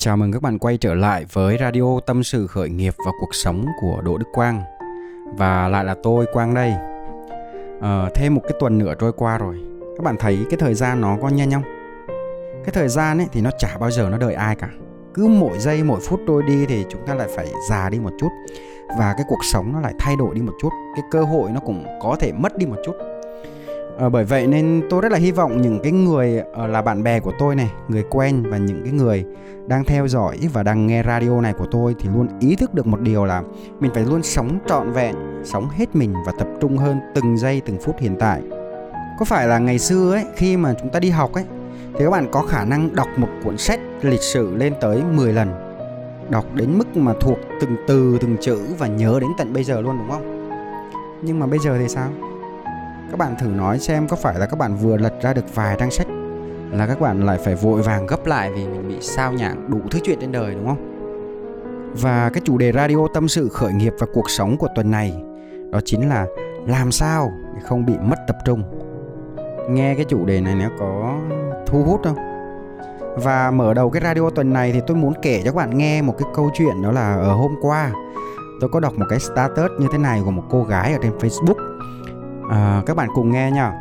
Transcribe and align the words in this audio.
Chào 0.00 0.16
mừng 0.16 0.32
các 0.32 0.42
bạn 0.42 0.58
quay 0.58 0.76
trở 0.76 0.94
lại 0.94 1.24
với 1.32 1.56
radio 1.60 2.00
tâm 2.06 2.22
sự 2.22 2.46
khởi 2.46 2.68
nghiệp 2.70 2.94
và 2.98 3.12
cuộc 3.20 3.34
sống 3.34 3.66
của 3.80 4.00
Đỗ 4.04 4.18
Đức 4.18 4.26
Quang. 4.32 4.62
Và 5.36 5.68
lại 5.68 5.84
là 5.84 5.94
tôi 6.02 6.26
Quang 6.32 6.54
đây. 6.54 6.74
À, 7.80 8.08
Thêm 8.14 8.34
một 8.34 8.40
cái 8.44 8.52
tuần 8.60 8.78
nữa 8.78 8.94
trôi 9.00 9.12
qua 9.12 9.38
rồi. 9.38 9.56
Các 9.96 10.04
bạn 10.04 10.16
thấy 10.18 10.38
cái 10.50 10.58
thời 10.58 10.74
gian 10.74 11.00
nó 11.00 11.16
có 11.22 11.28
nhanh 11.28 11.50
không? 11.50 11.62
Cái 12.64 12.72
thời 12.72 12.88
gian 12.88 13.18
ấy 13.18 13.26
thì 13.32 13.40
nó 13.40 13.50
chả 13.58 13.78
bao 13.80 13.90
giờ 13.90 14.08
nó 14.10 14.18
đợi 14.18 14.34
ai 14.34 14.56
cả. 14.56 14.68
Cứ 15.14 15.26
mỗi 15.26 15.58
giây 15.58 15.82
mỗi 15.82 16.00
phút 16.00 16.20
trôi 16.26 16.42
đi 16.42 16.66
thì 16.66 16.84
chúng 16.88 17.06
ta 17.06 17.14
lại 17.14 17.28
phải 17.36 17.46
già 17.70 17.90
đi 17.90 17.98
một 17.98 18.12
chút. 18.20 18.28
Và 18.98 19.14
cái 19.16 19.26
cuộc 19.28 19.44
sống 19.52 19.72
nó 19.72 19.80
lại 19.80 19.94
thay 19.98 20.16
đổi 20.16 20.34
đi 20.34 20.40
một 20.40 20.54
chút. 20.60 20.70
Cái 20.94 21.04
cơ 21.10 21.22
hội 21.22 21.50
nó 21.50 21.60
cũng 21.60 21.84
có 22.02 22.16
thể 22.20 22.32
mất 22.32 22.58
đi 22.58 22.66
một 22.66 22.76
chút 22.84 22.94
à, 23.98 24.08
bởi 24.08 24.24
vậy 24.24 24.46
nên 24.46 24.82
tôi 24.90 25.00
rất 25.00 25.12
là 25.12 25.18
hy 25.18 25.30
vọng 25.30 25.62
những 25.62 25.80
cái 25.82 25.92
người 25.92 26.42
uh, 26.50 26.70
là 26.70 26.82
bạn 26.82 27.02
bè 27.02 27.20
của 27.20 27.32
tôi 27.38 27.54
này 27.54 27.70
người 27.88 28.04
quen 28.10 28.42
và 28.50 28.56
những 28.56 28.82
cái 28.84 28.92
người 28.92 29.24
đang 29.66 29.84
theo 29.84 30.08
dõi 30.08 30.38
và 30.52 30.62
đang 30.62 30.86
nghe 30.86 31.02
radio 31.02 31.40
này 31.40 31.52
của 31.52 31.66
tôi 31.70 31.94
thì 31.98 32.08
luôn 32.14 32.28
ý 32.40 32.56
thức 32.56 32.74
được 32.74 32.86
một 32.86 33.00
điều 33.00 33.24
là 33.24 33.42
mình 33.80 33.90
phải 33.94 34.04
luôn 34.04 34.22
sống 34.22 34.58
trọn 34.66 34.92
vẹn 34.92 35.14
sống 35.44 35.68
hết 35.68 35.96
mình 35.96 36.14
và 36.26 36.32
tập 36.38 36.48
trung 36.60 36.76
hơn 36.76 36.98
từng 37.14 37.36
giây 37.36 37.62
từng 37.66 37.78
phút 37.80 37.96
hiện 37.98 38.16
tại. 38.18 38.42
Có 39.18 39.24
phải 39.24 39.48
là 39.48 39.58
ngày 39.58 39.78
xưa 39.78 40.12
ấy 40.12 40.24
khi 40.36 40.56
mà 40.56 40.74
chúng 40.80 40.90
ta 40.90 41.00
đi 41.00 41.10
học 41.10 41.32
ấy 41.32 41.44
thì 41.94 42.04
các 42.04 42.10
bạn 42.10 42.28
có 42.32 42.42
khả 42.42 42.64
năng 42.64 42.94
đọc 42.94 43.08
một 43.16 43.28
cuốn 43.44 43.58
sách 43.58 43.80
lịch 44.02 44.22
sử 44.22 44.54
lên 44.56 44.74
tới 44.80 45.02
10 45.14 45.32
lần? 45.32 45.48
Đọc 46.30 46.44
đến 46.54 46.78
mức 46.78 46.96
mà 46.96 47.14
thuộc 47.20 47.38
từng 47.60 47.76
từ 47.86 48.18
từng 48.20 48.36
chữ 48.40 48.58
và 48.78 48.86
nhớ 48.86 49.18
đến 49.20 49.30
tận 49.38 49.52
bây 49.52 49.64
giờ 49.64 49.80
luôn 49.80 49.98
đúng 49.98 50.10
không? 50.10 50.50
Nhưng 51.22 51.38
mà 51.38 51.46
bây 51.46 51.58
giờ 51.58 51.78
thì 51.78 51.88
sao? 51.88 52.08
Các 53.10 53.18
bạn 53.18 53.34
thử 53.38 53.46
nói 53.46 53.78
xem 53.78 54.08
có 54.08 54.16
phải 54.16 54.38
là 54.38 54.46
các 54.46 54.58
bạn 54.58 54.76
vừa 54.76 54.96
lật 54.96 55.12
ra 55.22 55.34
được 55.34 55.54
vài 55.54 55.76
trang 55.78 55.90
sách 55.90 56.06
là 56.70 56.86
các 56.86 57.00
bạn 57.00 57.26
lại 57.26 57.38
phải 57.38 57.54
vội 57.54 57.82
vàng 57.82 58.06
gấp 58.06 58.26
lại 58.26 58.52
vì 58.52 58.66
mình 58.66 58.88
bị 58.88 58.96
sao 59.00 59.32
nhãng 59.32 59.70
đủ 59.70 59.80
thứ 59.90 59.98
chuyện 60.02 60.18
trên 60.20 60.32
đời, 60.32 60.54
đúng 60.54 60.66
không? 60.66 60.94
Và 62.02 62.30
cái 62.30 62.42
chủ 62.44 62.58
đề 62.58 62.72
radio 62.72 63.08
tâm 63.14 63.28
sự, 63.28 63.48
khởi 63.48 63.72
nghiệp 63.72 63.94
và 63.98 64.06
cuộc 64.14 64.30
sống 64.30 64.56
của 64.56 64.68
tuần 64.74 64.90
này, 64.90 65.22
đó 65.72 65.80
chính 65.84 66.08
là 66.08 66.26
làm 66.66 66.92
sao 66.92 67.32
để 67.54 67.60
không 67.64 67.86
bị 67.86 67.94
mất 68.02 68.16
tập 68.26 68.36
trung. 68.44 68.62
Nghe 69.70 69.94
cái 69.94 70.04
chủ 70.04 70.24
đề 70.24 70.40
này 70.40 70.54
nó 70.54 70.68
có 70.78 71.18
thu 71.66 71.82
hút 71.82 72.00
không? 72.04 72.16
Và 73.16 73.50
mở 73.50 73.74
đầu 73.74 73.90
cái 73.90 74.02
radio 74.02 74.30
tuần 74.30 74.52
này 74.52 74.72
thì 74.72 74.80
tôi 74.86 74.96
muốn 74.96 75.12
kể 75.22 75.42
cho 75.44 75.50
các 75.50 75.56
bạn 75.56 75.78
nghe 75.78 76.02
một 76.02 76.14
cái 76.18 76.28
câu 76.34 76.50
chuyện 76.54 76.82
đó 76.82 76.92
là 76.92 77.14
ở 77.14 77.32
hôm 77.32 77.54
qua, 77.60 77.92
tôi 78.60 78.70
có 78.72 78.80
đọc 78.80 78.92
một 78.98 79.06
cái 79.08 79.18
status 79.18 79.70
như 79.78 79.86
thế 79.92 79.98
này 79.98 80.22
của 80.24 80.30
một 80.30 80.42
cô 80.50 80.64
gái 80.64 80.92
ở 80.92 80.98
trên 81.02 81.12
Facebook 81.18 81.67
à, 82.50 82.82
các 82.86 82.96
bạn 82.96 83.08
cùng 83.14 83.32
nghe 83.32 83.50
nha 83.50 83.64
à, 83.64 83.74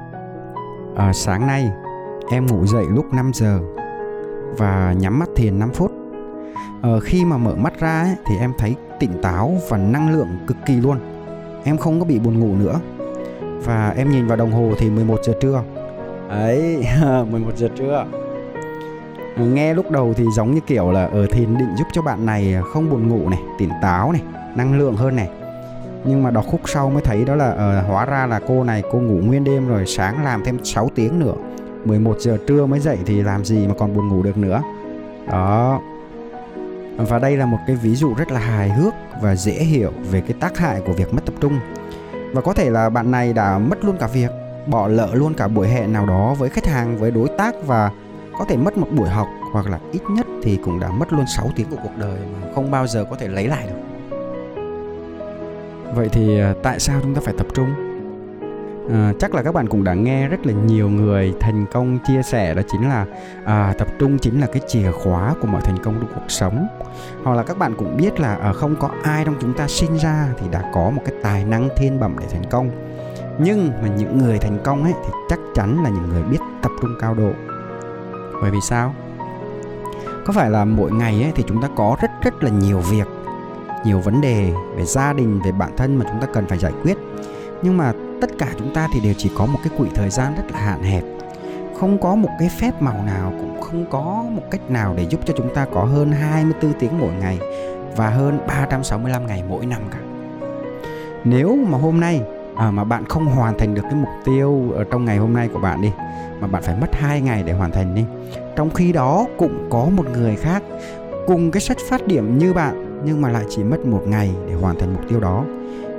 ờ, 0.95 1.13
sáng 1.13 1.47
nay 1.47 1.71
em 2.31 2.47
ngủ 2.47 2.65
dậy 2.65 2.85
lúc 2.89 3.13
5 3.13 3.31
giờ 3.33 3.59
và 4.57 4.93
nhắm 4.99 5.19
mắt 5.19 5.29
thiền 5.35 5.59
5 5.59 5.69
phút. 5.73 5.91
À, 6.81 6.89
khi 7.03 7.25
mà 7.25 7.37
mở 7.37 7.55
mắt 7.55 7.79
ra 7.79 8.01
ấy, 8.01 8.15
thì 8.25 8.37
em 8.37 8.53
thấy 8.57 8.75
tỉnh 8.99 9.21
táo 9.21 9.57
và 9.69 9.77
năng 9.77 10.11
lượng 10.11 10.27
cực 10.47 10.57
kỳ 10.65 10.75
luôn. 10.75 10.97
Em 11.63 11.77
không 11.77 11.99
có 11.99 12.05
bị 12.05 12.19
buồn 12.19 12.39
ngủ 12.39 12.55
nữa. 12.55 12.79
Và 13.65 13.93
em 13.97 14.11
nhìn 14.11 14.27
vào 14.27 14.37
đồng 14.37 14.51
hồ 14.51 14.71
thì 14.77 14.89
11 14.89 15.19
giờ 15.23 15.33
trưa. 15.41 15.63
Ấy 16.29 16.85
11 17.31 17.51
giờ 17.55 17.69
trưa. 17.75 18.05
Nghe 19.37 19.73
lúc 19.73 19.91
đầu 19.91 20.13
thì 20.13 20.25
giống 20.35 20.51
như 20.51 20.59
kiểu 20.59 20.91
là 20.91 21.05
ở 21.05 21.27
thiền 21.31 21.57
định 21.57 21.75
giúp 21.77 21.87
cho 21.91 22.01
bạn 22.01 22.25
này 22.25 22.55
không 22.73 22.89
buồn 22.89 23.07
ngủ 23.07 23.29
này 23.29 23.39
tỉnh 23.57 23.69
táo 23.81 24.11
này 24.11 24.21
năng 24.55 24.77
lượng 24.77 24.95
hơn 24.95 25.15
này 25.15 25.29
nhưng 26.07 26.23
mà 26.23 26.31
đọc 26.31 26.45
khúc 26.47 26.61
sau 26.65 26.89
mới 26.89 27.01
thấy 27.01 27.25
đó 27.25 27.35
là 27.35 27.51
uh, 27.51 27.87
hóa 27.87 28.05
ra 28.05 28.27
là 28.27 28.39
cô 28.47 28.63
này 28.63 28.83
cô 28.91 28.99
ngủ 28.99 29.19
nguyên 29.25 29.43
đêm 29.43 29.67
rồi 29.67 29.85
sáng 29.85 30.23
làm 30.23 30.43
thêm 30.43 30.57
6 30.63 30.89
tiếng 30.95 31.19
nữa. 31.19 31.35
11 31.85 32.15
giờ 32.19 32.37
trưa 32.47 32.65
mới 32.65 32.79
dậy 32.79 32.97
thì 33.05 33.23
làm 33.23 33.45
gì 33.45 33.67
mà 33.67 33.73
còn 33.77 33.93
buồn 33.93 34.07
ngủ 34.07 34.23
được 34.23 34.37
nữa. 34.37 34.61
Đó. 35.31 35.81
Và 36.97 37.19
đây 37.19 37.37
là 37.37 37.45
một 37.45 37.57
cái 37.67 37.75
ví 37.75 37.95
dụ 37.95 38.13
rất 38.13 38.31
là 38.31 38.39
hài 38.39 38.69
hước 38.69 38.93
và 39.21 39.35
dễ 39.35 39.53
hiểu 39.53 39.91
về 40.11 40.21
cái 40.21 40.37
tác 40.39 40.57
hại 40.57 40.81
của 40.87 40.93
việc 40.93 41.13
mất 41.13 41.25
tập 41.25 41.35
trung. 41.39 41.59
Và 42.33 42.41
có 42.41 42.53
thể 42.53 42.69
là 42.69 42.89
bạn 42.89 43.11
này 43.11 43.33
đã 43.33 43.57
mất 43.57 43.85
luôn 43.85 43.97
cả 43.99 44.07
việc 44.07 44.31
bỏ 44.67 44.87
lỡ 44.87 45.09
luôn 45.13 45.33
cả 45.33 45.47
buổi 45.47 45.67
hẹn 45.67 45.93
nào 45.93 46.05
đó 46.05 46.33
với 46.33 46.49
khách 46.49 46.65
hàng 46.65 46.97
với 46.97 47.11
đối 47.11 47.27
tác 47.37 47.55
và 47.65 47.91
có 48.39 48.45
thể 48.45 48.57
mất 48.57 48.77
một 48.77 48.87
buổi 48.91 49.09
học 49.09 49.27
hoặc 49.53 49.67
là 49.67 49.79
ít 49.91 50.01
nhất 50.09 50.25
thì 50.43 50.59
cũng 50.63 50.79
đã 50.79 50.89
mất 50.89 51.13
luôn 51.13 51.25
6 51.37 51.51
tiếng 51.55 51.69
của 51.69 51.77
cuộc 51.83 51.97
đời 51.97 52.19
mà 52.33 52.47
không 52.55 52.71
bao 52.71 52.87
giờ 52.87 53.05
có 53.09 53.15
thể 53.15 53.27
lấy 53.27 53.47
lại 53.47 53.67
được 53.67 53.96
vậy 55.95 56.09
thì 56.11 56.39
à, 56.39 56.53
tại 56.63 56.79
sao 56.79 56.99
chúng 57.03 57.15
ta 57.15 57.21
phải 57.25 57.33
tập 57.37 57.47
trung? 57.53 57.69
À, 58.91 59.13
chắc 59.19 59.35
là 59.35 59.43
các 59.43 59.53
bạn 59.53 59.67
cũng 59.67 59.83
đã 59.83 59.93
nghe 59.93 60.27
rất 60.27 60.45
là 60.45 60.53
nhiều 60.53 60.89
người 60.89 61.33
thành 61.39 61.65
công 61.71 61.99
chia 62.07 62.21
sẻ 62.23 62.53
đó 62.53 62.61
chính 62.67 62.89
là 62.89 63.05
à, 63.45 63.73
tập 63.77 63.87
trung 63.99 64.17
chính 64.17 64.41
là 64.41 64.47
cái 64.47 64.61
chìa 64.67 64.91
khóa 64.91 65.33
của 65.41 65.47
mọi 65.47 65.61
thành 65.61 65.77
công 65.83 65.95
trong 65.99 66.09
cuộc 66.15 66.25
sống. 66.27 66.67
Hoặc 67.23 67.33
là 67.35 67.43
các 67.43 67.57
bạn 67.57 67.75
cũng 67.77 67.97
biết 67.97 68.19
là 68.19 68.35
à, 68.35 68.53
không 68.53 68.75
có 68.75 68.89
ai 69.03 69.25
trong 69.25 69.35
chúng 69.41 69.53
ta 69.53 69.67
sinh 69.67 69.97
ra 69.97 70.27
thì 70.39 70.47
đã 70.51 70.71
có 70.73 70.89
một 70.89 71.01
cái 71.05 71.15
tài 71.23 71.45
năng 71.45 71.69
thiên 71.77 71.99
bẩm 71.99 72.15
để 72.19 72.25
thành 72.31 72.49
công. 72.49 72.69
Nhưng 73.39 73.71
mà 73.81 73.87
những 73.97 74.17
người 74.17 74.37
thành 74.37 74.57
công 74.63 74.83
ấy 74.83 74.93
thì 75.05 75.11
chắc 75.29 75.39
chắn 75.55 75.83
là 75.83 75.89
những 75.89 76.09
người 76.09 76.23
biết 76.23 76.39
tập 76.61 76.71
trung 76.81 76.91
cao 77.01 77.13
độ. 77.13 77.31
Bởi 78.41 78.51
vì 78.51 78.59
sao? 78.61 78.93
Có 80.25 80.33
phải 80.33 80.49
là 80.49 80.65
mỗi 80.65 80.91
ngày 80.91 81.23
ấy 81.23 81.31
thì 81.35 81.43
chúng 81.47 81.61
ta 81.61 81.67
có 81.75 81.97
rất 82.01 82.11
rất 82.23 82.43
là 82.43 82.49
nhiều 82.49 82.79
việc 82.79 83.07
nhiều 83.87 83.99
vấn 83.99 84.21
đề 84.21 84.51
về 84.75 84.85
gia 84.85 85.13
đình 85.13 85.39
về 85.45 85.51
bản 85.51 85.71
thân 85.77 85.95
mà 85.95 86.05
chúng 86.11 86.21
ta 86.21 86.27
cần 86.33 86.47
phải 86.47 86.57
giải 86.57 86.71
quyết 86.83 86.97
nhưng 87.61 87.77
mà 87.77 87.93
tất 88.21 88.29
cả 88.39 88.47
chúng 88.59 88.73
ta 88.73 88.87
thì 88.93 88.99
đều 88.99 89.13
chỉ 89.17 89.31
có 89.37 89.45
một 89.45 89.59
cái 89.63 89.73
quỹ 89.77 89.87
thời 89.95 90.09
gian 90.09 90.35
rất 90.35 90.51
là 90.51 90.59
hạn 90.59 90.83
hẹp 90.83 91.03
không 91.79 91.97
có 91.97 92.15
một 92.15 92.29
cái 92.39 92.49
phép 92.49 92.81
màu 92.81 93.03
nào 93.05 93.33
cũng 93.39 93.61
không 93.61 93.85
có 93.89 94.25
một 94.29 94.41
cách 94.51 94.69
nào 94.69 94.93
để 94.97 95.05
giúp 95.09 95.21
cho 95.25 95.33
chúng 95.37 95.53
ta 95.53 95.65
có 95.73 95.83
hơn 95.83 96.11
24 96.11 96.73
tiếng 96.73 96.99
mỗi 96.99 97.13
ngày 97.19 97.39
và 97.95 98.09
hơn 98.09 98.39
365 98.47 99.27
ngày 99.27 99.43
mỗi 99.49 99.65
năm 99.65 99.81
cả. 99.91 99.99
Nếu 101.23 101.55
mà 101.69 101.77
hôm 101.77 101.99
nay 101.99 102.21
à, 102.55 102.71
mà 102.71 102.83
bạn 102.83 103.05
không 103.05 103.25
hoàn 103.25 103.57
thành 103.57 103.75
được 103.75 103.81
cái 103.81 103.95
mục 103.95 104.09
tiêu 104.25 104.71
ở 104.75 104.83
trong 104.83 105.05
ngày 105.05 105.17
hôm 105.17 105.33
nay 105.33 105.49
của 105.53 105.59
bạn 105.59 105.81
đi 105.81 105.91
mà 106.39 106.47
bạn 106.47 106.63
phải 106.63 106.75
mất 106.81 106.95
2 106.95 107.21
ngày 107.21 107.43
để 107.43 107.53
hoàn 107.53 107.71
thành 107.71 107.95
đi. 107.95 108.03
Trong 108.55 108.69
khi 108.69 108.91
đó 108.91 109.25
cũng 109.37 109.67
có 109.69 109.87
một 109.95 110.05
người 110.13 110.35
khác 110.35 110.63
cùng 111.27 111.51
cái 111.51 111.61
xuất 111.61 111.77
phát 111.89 112.07
điểm 112.07 112.37
như 112.37 112.53
bạn 112.53 112.86
nhưng 113.03 113.21
mà 113.21 113.29
lại 113.29 113.43
chỉ 113.49 113.63
mất 113.63 113.85
một 113.85 114.01
ngày 114.07 114.31
để 114.47 114.53
hoàn 114.53 114.79
thành 114.79 114.93
mục 114.93 115.03
tiêu 115.09 115.19
đó. 115.19 115.43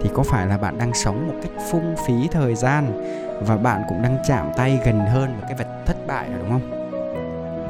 Thì 0.03 0.11
có 0.15 0.23
phải 0.23 0.47
là 0.47 0.59
bạn 0.59 0.79
đang 0.79 0.95
sống 0.95 1.29
một 1.29 1.35
cách 1.43 1.53
phung 1.71 1.95
phí 2.07 2.29
thời 2.33 2.55
gian 2.55 3.05
và 3.47 3.57
bạn 3.57 3.83
cũng 3.89 4.03
đang 4.03 4.19
chạm 4.29 4.47
tay 4.57 4.81
gần 4.85 5.01
hơn 5.01 5.31
vào 5.41 5.49
cái 5.49 5.55
vật 5.59 5.67
thất 5.87 6.07
bại 6.07 6.29
rồi, 6.31 6.39
đúng 6.39 6.51
không? 6.51 6.89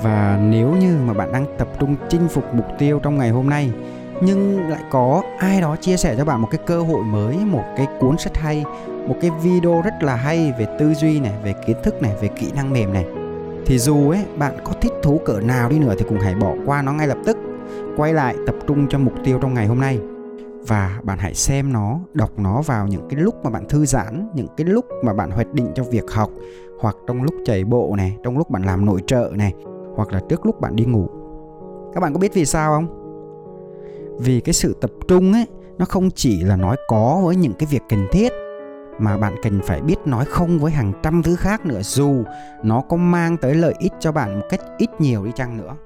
Và 0.02 0.38
nếu 0.42 0.70
như 0.70 0.96
mà 1.06 1.12
bạn 1.12 1.32
đang 1.32 1.46
tập 1.58 1.68
trung 1.80 1.96
chinh 2.08 2.28
phục 2.28 2.54
mục 2.54 2.66
tiêu 2.78 3.00
trong 3.02 3.18
ngày 3.18 3.30
hôm 3.30 3.50
nay, 3.50 3.70
nhưng 4.20 4.68
lại 4.68 4.80
có 4.90 5.22
ai 5.38 5.60
đó 5.60 5.76
chia 5.76 5.96
sẻ 5.96 6.14
cho 6.18 6.24
bạn 6.24 6.40
một 6.40 6.48
cái 6.50 6.60
cơ 6.66 6.80
hội 6.80 7.04
mới, 7.04 7.36
một 7.36 7.64
cái 7.76 7.86
cuốn 8.00 8.18
sách 8.18 8.36
hay, 8.36 8.64
một 9.06 9.16
cái 9.20 9.30
video 9.42 9.82
rất 9.84 9.94
là 10.00 10.16
hay 10.16 10.52
về 10.58 10.66
tư 10.78 10.94
duy 10.94 11.20
này, 11.20 11.32
về 11.42 11.54
kiến 11.66 11.76
thức 11.82 12.02
này, 12.02 12.12
về 12.20 12.28
kỹ 12.28 12.52
năng 12.56 12.72
mềm 12.72 12.92
này, 12.92 13.04
thì 13.66 13.78
dù 13.78 14.10
ấy, 14.10 14.24
bạn 14.36 14.52
có 14.64 14.72
thích 14.80 14.92
thú 15.02 15.20
cỡ 15.24 15.40
nào 15.40 15.68
đi 15.68 15.78
nữa 15.78 15.94
thì 15.98 16.04
cũng 16.08 16.20
hãy 16.20 16.34
bỏ 16.34 16.52
qua 16.66 16.82
nó 16.82 16.92
ngay 16.92 17.06
lập 17.06 17.18
tức 17.26 17.36
quay 17.98 18.14
lại 18.14 18.36
tập 18.46 18.54
trung 18.66 18.86
cho 18.88 18.98
mục 18.98 19.12
tiêu 19.24 19.38
trong 19.42 19.54
ngày 19.54 19.66
hôm 19.66 19.80
nay. 19.80 20.00
Và 20.66 21.00
bạn 21.02 21.18
hãy 21.18 21.34
xem 21.34 21.72
nó, 21.72 22.00
đọc 22.14 22.38
nó 22.38 22.62
vào 22.62 22.86
những 22.86 23.08
cái 23.10 23.20
lúc 23.20 23.34
mà 23.44 23.50
bạn 23.50 23.68
thư 23.68 23.86
giãn, 23.86 24.28
những 24.34 24.46
cái 24.56 24.66
lúc 24.66 24.84
mà 25.04 25.12
bạn 25.12 25.30
hoạch 25.30 25.52
định 25.52 25.72
cho 25.74 25.84
việc 25.84 26.10
học, 26.10 26.30
hoặc 26.80 26.96
trong 27.06 27.22
lúc 27.22 27.34
chạy 27.44 27.64
bộ 27.64 27.94
này 27.96 28.16
trong 28.22 28.38
lúc 28.38 28.50
bạn 28.50 28.62
làm 28.62 28.86
nội 28.86 29.02
trợ 29.06 29.32
này 29.34 29.54
hoặc 29.96 30.12
là 30.12 30.20
trước 30.28 30.46
lúc 30.46 30.60
bạn 30.60 30.76
đi 30.76 30.84
ngủ. 30.84 31.08
Các 31.94 32.00
bạn 32.00 32.12
có 32.12 32.18
biết 32.18 32.34
vì 32.34 32.44
sao 32.44 32.72
không? 32.72 32.86
Vì 34.18 34.40
cái 34.40 34.52
sự 34.52 34.76
tập 34.80 34.90
trung 35.08 35.32
ấy, 35.32 35.46
nó 35.78 35.84
không 35.84 36.10
chỉ 36.10 36.44
là 36.44 36.56
nói 36.56 36.76
có 36.88 37.20
với 37.24 37.36
những 37.36 37.52
cái 37.58 37.66
việc 37.70 37.82
cần 37.88 38.06
thiết, 38.12 38.32
mà 38.98 39.16
bạn 39.16 39.34
cần 39.42 39.60
phải 39.64 39.80
biết 39.80 39.96
nói 40.04 40.24
không 40.24 40.58
với 40.58 40.72
hàng 40.72 40.92
trăm 41.02 41.22
thứ 41.22 41.36
khác 41.36 41.66
nữa, 41.66 41.80
dù 41.82 42.22
nó 42.62 42.82
có 42.88 42.96
mang 42.96 43.36
tới 43.36 43.54
lợi 43.54 43.74
ích 43.78 43.92
cho 43.98 44.12
bạn 44.12 44.40
một 44.40 44.46
cách 44.50 44.60
ít 44.78 44.90
nhiều 44.98 45.24
đi 45.24 45.30
chăng 45.34 45.56
nữa 45.56 45.76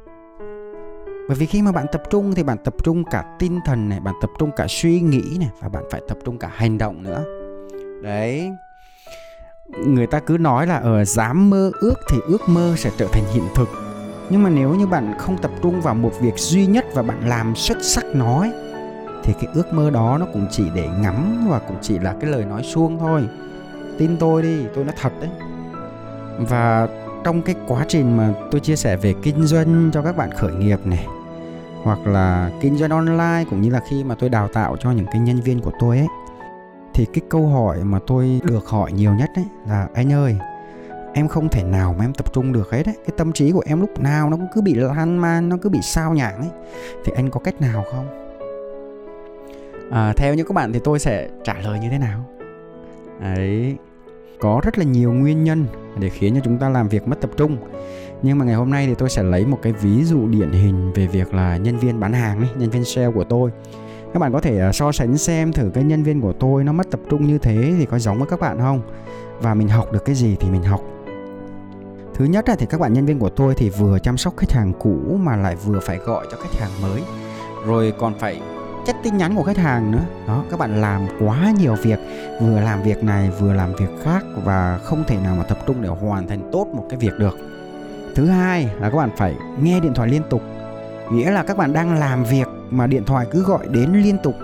bởi 1.29 1.37
vì 1.37 1.47
khi 1.47 1.63
mà 1.63 1.73
bạn 1.73 1.87
tập 1.93 2.03
trung 2.11 2.35
thì 2.35 2.43
bạn 2.43 2.59
tập 2.65 2.75
trung 2.85 3.05
cả 3.05 3.25
tinh 3.39 3.61
thần 3.65 3.89
này 3.89 4.01
bạn 4.01 4.15
tập 4.21 4.31
trung 4.39 4.51
cả 4.57 4.67
suy 4.69 5.01
nghĩ 5.01 5.37
này 5.41 5.51
và 5.61 5.69
bạn 5.69 5.85
phải 5.91 6.01
tập 6.09 6.19
trung 6.25 6.39
cả 6.39 6.51
hành 6.55 6.79
động 6.79 7.03
nữa. 7.03 7.25
Đấy. 8.03 8.51
Người 9.87 10.07
ta 10.07 10.21
cứ 10.21 10.37
nói 10.41 10.67
là 10.67 10.77
ở 10.77 11.05
dám 11.05 11.51
mơ 11.51 11.71
ước 11.81 11.95
thì 12.11 12.19
ước 12.27 12.49
mơ 12.49 12.75
sẽ 12.77 12.91
trở 12.97 13.07
thành 13.13 13.25
hiện 13.33 13.45
thực. 13.55 13.69
Nhưng 14.31 14.43
mà 14.43 14.51
nếu 14.51 14.75
như 14.75 14.87
bạn 14.87 15.15
không 15.19 15.39
tập 15.39 15.51
trung 15.63 15.81
vào 15.81 15.95
một 15.95 16.13
việc 16.21 16.35
duy 16.37 16.67
nhất 16.67 16.85
và 16.95 17.03
bạn 17.03 17.29
làm 17.29 17.55
xuất 17.55 17.79
sắc 17.83 18.05
nó 18.15 18.41
ấy, 18.41 18.51
thì 19.25 19.33
cái 19.33 19.51
ước 19.55 19.73
mơ 19.73 19.91
đó 19.91 20.17
nó 20.21 20.27
cũng 20.33 20.47
chỉ 20.51 20.65
để 20.75 20.89
ngắm 21.01 21.47
và 21.51 21.59
cũng 21.59 21.77
chỉ 21.83 21.99
là 21.99 22.15
cái 22.21 22.31
lời 22.31 22.45
nói 22.45 22.63
suông 22.63 22.99
thôi. 22.99 23.23
Tin 23.99 24.17
tôi 24.17 24.43
đi 24.43 24.67
tôi 24.75 24.85
nói 24.85 24.95
thật 25.01 25.13
đấy. 25.21 25.31
Và 26.39 26.89
trong 27.25 27.43
cái 27.43 27.55
quá 27.67 27.85
trình 27.89 28.17
mà 28.17 28.35
tôi 28.51 28.61
chia 28.61 28.77
sẻ 28.77 28.97
về 28.97 29.15
kinh 29.23 29.43
doanh 29.43 29.91
cho 29.93 30.03
các 30.03 30.17
bạn 30.17 30.31
khởi 30.33 30.53
nghiệp 30.55 30.79
này 30.85 31.07
hoặc 31.83 32.07
là 32.07 32.51
kinh 32.61 32.77
doanh 32.77 32.91
online 32.91 33.45
cũng 33.51 33.61
như 33.61 33.71
là 33.71 33.81
khi 33.91 34.05
mà 34.05 34.15
tôi 34.15 34.31
đào 34.31 34.49
tạo 34.49 34.77
cho 34.81 34.91
những 34.91 35.07
cái 35.07 35.19
nhân 35.19 35.41
viên 35.41 35.61
của 35.61 35.73
tôi 35.81 35.99
ấy 35.99 36.07
thì 36.95 37.07
cái 37.15 37.23
câu 37.29 37.47
hỏi 37.47 37.85
mà 37.85 37.99
tôi 38.07 38.41
được 38.45 38.67
hỏi 38.67 38.93
nhiều 38.93 39.15
nhất 39.15 39.31
ấy 39.35 39.45
là 39.69 39.89
anh 39.95 40.13
ơi 40.13 40.37
em 41.15 41.29
không 41.29 41.49
thể 41.49 41.63
nào 41.63 41.95
mà 41.99 42.05
em 42.05 42.15
tập 42.15 42.33
trung 42.33 42.53
được 42.53 42.71
hết 42.71 42.83
đấy 42.87 42.95
cái 42.97 43.15
tâm 43.17 43.33
trí 43.33 43.53
của 43.53 43.63
em 43.67 43.81
lúc 43.81 44.01
nào 44.01 44.31
nó 44.31 44.37
cũng 44.37 44.49
cứ 44.55 44.61
bị 44.61 44.75
lan 44.75 45.19
man 45.19 45.49
nó 45.49 45.57
cứ 45.63 45.69
bị 45.69 45.79
sao 45.83 46.15
nhãng 46.15 46.37
ấy. 46.37 46.51
Thì 47.05 47.13
anh 47.17 47.31
có 47.31 47.41
cách 47.41 47.61
nào 47.61 47.85
không? 47.93 48.07
À, 49.91 50.13
theo 50.17 50.35
như 50.35 50.45
các 50.45 50.55
bạn 50.55 50.73
thì 50.73 50.81
tôi 50.85 50.99
sẽ 50.99 51.29
trả 51.45 51.55
lời 51.59 51.79
như 51.79 51.89
thế 51.91 51.99
nào? 51.99 52.25
Đấy 53.21 53.77
có 54.41 54.61
rất 54.65 54.79
là 54.79 54.85
nhiều 54.85 55.13
nguyên 55.13 55.45
nhân 55.45 55.67
để 55.99 56.09
khiến 56.09 56.35
cho 56.35 56.41
chúng 56.45 56.59
ta 56.59 56.69
làm 56.69 56.89
việc 56.89 57.09
mất 57.09 57.21
tập 57.21 57.31
trung. 57.37 57.57
Nhưng 58.23 58.39
mà 58.39 58.45
ngày 58.45 58.55
hôm 58.55 58.71
nay 58.71 58.87
thì 58.87 58.95
tôi 58.95 59.11
sẽ 59.11 59.23
lấy 59.23 59.47
một 59.47 59.59
cái 59.63 59.73
ví 59.73 60.05
dụ 60.05 60.29
điển 60.29 60.51
hình 60.51 60.93
về 60.93 61.07
việc 61.07 61.35
là 61.35 61.57
nhân 61.57 61.79
viên 61.79 62.01
bán 62.01 62.13
hàng 62.13 62.39
ấy, 62.39 62.49
nhân 62.59 62.71
viên 62.71 62.85
sale 62.85 63.11
của 63.11 63.25
tôi. 63.25 63.51
Các 64.13 64.21
bạn 64.21 64.33
có 64.33 64.41
thể 64.41 64.61
à, 64.61 64.73
so 64.73 64.93
sánh 64.93 65.19
xem 65.19 65.53
thử 65.53 65.71
cái 65.75 65.85
nhân 65.85 66.03
viên 66.03 66.21
của 66.21 66.33
tôi 66.33 66.65
nó 66.65 66.73
mất 66.73 66.91
tập 66.91 67.01
trung 67.11 67.27
như 67.27 67.39
thế 67.39 67.75
thì 67.79 67.87
có 67.87 67.99
giống 67.99 68.19
với 68.19 68.27
các 68.31 68.41
bạn 68.41 68.59
không? 68.59 68.83
Và 69.41 69.55
mình 69.55 69.69
học 69.69 69.93
được 69.93 70.05
cái 70.05 70.15
gì 70.15 70.37
thì 70.41 70.51
mình 70.51 70.63
học. 70.63 70.81
Thứ 72.15 72.25
nhất 72.25 72.49
là 72.49 72.57
thì 72.57 72.67
các 72.67 72.81
bạn 72.81 72.93
nhân 72.93 73.07
viên 73.07 73.19
của 73.19 73.29
tôi 73.29 73.55
thì 73.55 73.71
vừa 73.71 73.99
chăm 73.99 74.17
sóc 74.17 74.37
khách 74.37 74.53
hàng 74.53 74.73
cũ 74.79 75.19
mà 75.21 75.37
lại 75.37 75.57
vừa 75.57 75.81
phải 75.81 75.99
gọi 75.99 76.27
cho 76.31 76.37
khách 76.37 76.61
hàng 76.61 76.71
mới. 76.83 77.03
Rồi 77.67 77.93
còn 77.99 78.19
phải 78.19 78.41
chất 78.87 78.97
tin 79.03 79.17
nhắn 79.17 79.37
của 79.37 79.43
khách 79.43 79.57
hàng 79.57 79.91
nữa. 79.91 80.03
Đó, 80.27 80.45
các 80.51 80.59
bạn 80.59 80.81
làm 80.81 81.07
quá 81.21 81.53
nhiều 81.59 81.75
việc, 81.75 81.99
vừa 82.41 82.61
làm 82.61 82.83
việc 82.83 83.05
này, 83.05 83.31
vừa 83.31 83.53
làm 83.53 83.75
việc 83.75 83.91
khác 84.05 84.25
và 84.45 84.79
không 84.85 85.05
thể 85.07 85.17
nào 85.17 85.37
mà 85.37 85.45
tập 85.45 85.59
trung 85.67 85.83
để 85.83 85.89
hoàn 85.89 86.29
thành 86.29 86.51
tốt 86.53 86.67
một 86.75 86.87
cái 86.91 86.99
việc 86.99 87.19
được. 87.19 87.39
Thứ 88.15 88.27
hai 88.27 88.69
là 88.81 88.91
các 88.91 88.97
bạn 88.97 89.11
phải 89.17 89.35
nghe 89.63 89.81
điện 89.81 89.95
thoại 89.95 90.09
liên 90.09 90.23
tục. 90.31 90.43
Nghĩa 91.13 91.31
là 91.31 91.43
các 91.43 91.57
bạn 91.57 91.73
đang 91.73 91.99
làm 91.99 92.25
việc 92.25 92.49
mà 92.71 92.87
điện 92.87 93.05
thoại 93.05 93.27
cứ 93.31 93.43
gọi 93.43 93.67
đến 93.71 93.93
liên 93.93 94.19
tục. 94.23 94.35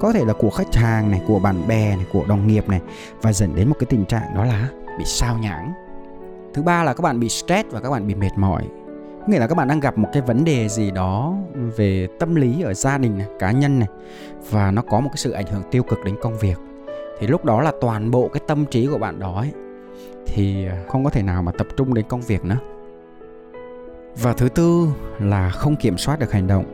Có 0.00 0.12
thể 0.12 0.24
là 0.24 0.32
của 0.32 0.50
khách 0.50 0.74
hàng 0.74 1.10
này, 1.10 1.22
của 1.26 1.38
bạn 1.38 1.68
bè 1.68 1.96
này, 1.96 2.06
của 2.12 2.24
đồng 2.28 2.46
nghiệp 2.46 2.68
này 2.68 2.80
và 3.22 3.32
dẫn 3.32 3.54
đến 3.54 3.68
một 3.68 3.76
cái 3.78 3.86
tình 3.90 4.04
trạng 4.04 4.34
đó 4.34 4.44
là 4.44 4.68
bị 4.98 5.04
sao 5.06 5.38
nhãng. 5.38 5.72
Thứ 6.54 6.62
ba 6.62 6.84
là 6.84 6.94
các 6.94 7.02
bạn 7.02 7.20
bị 7.20 7.28
stress 7.28 7.68
và 7.70 7.80
các 7.80 7.90
bạn 7.90 8.06
bị 8.06 8.14
mệt 8.14 8.30
mỏi 8.36 8.62
nghĩa 9.28 9.38
là 9.38 9.46
các 9.46 9.54
bạn 9.54 9.68
đang 9.68 9.80
gặp 9.80 9.98
một 9.98 10.08
cái 10.12 10.22
vấn 10.22 10.44
đề 10.44 10.68
gì 10.68 10.90
đó 10.90 11.34
về 11.76 12.08
tâm 12.18 12.34
lý 12.34 12.62
ở 12.62 12.74
gia 12.74 12.98
đình 12.98 13.18
này, 13.18 13.26
cá 13.38 13.50
nhân 13.50 13.78
này 13.78 13.88
và 14.50 14.70
nó 14.70 14.82
có 14.82 15.00
một 15.00 15.08
cái 15.12 15.16
sự 15.16 15.30
ảnh 15.30 15.46
hưởng 15.46 15.62
tiêu 15.70 15.82
cực 15.82 16.04
đến 16.04 16.16
công 16.22 16.38
việc. 16.38 16.58
Thì 17.18 17.26
lúc 17.26 17.44
đó 17.44 17.62
là 17.62 17.72
toàn 17.80 18.10
bộ 18.10 18.28
cái 18.28 18.42
tâm 18.46 18.64
trí 18.64 18.86
của 18.86 18.98
bạn 18.98 19.18
đó 19.18 19.34
ấy, 19.36 19.52
thì 20.26 20.66
không 20.88 21.04
có 21.04 21.10
thể 21.10 21.22
nào 21.22 21.42
mà 21.42 21.52
tập 21.52 21.66
trung 21.76 21.94
đến 21.94 22.04
công 22.08 22.20
việc 22.20 22.44
nữa. 22.44 22.58
Và 24.22 24.32
thứ 24.32 24.48
tư 24.48 24.88
là 25.20 25.50
không 25.50 25.76
kiểm 25.76 25.98
soát 25.98 26.18
được 26.18 26.32
hành 26.32 26.46
động. 26.46 26.64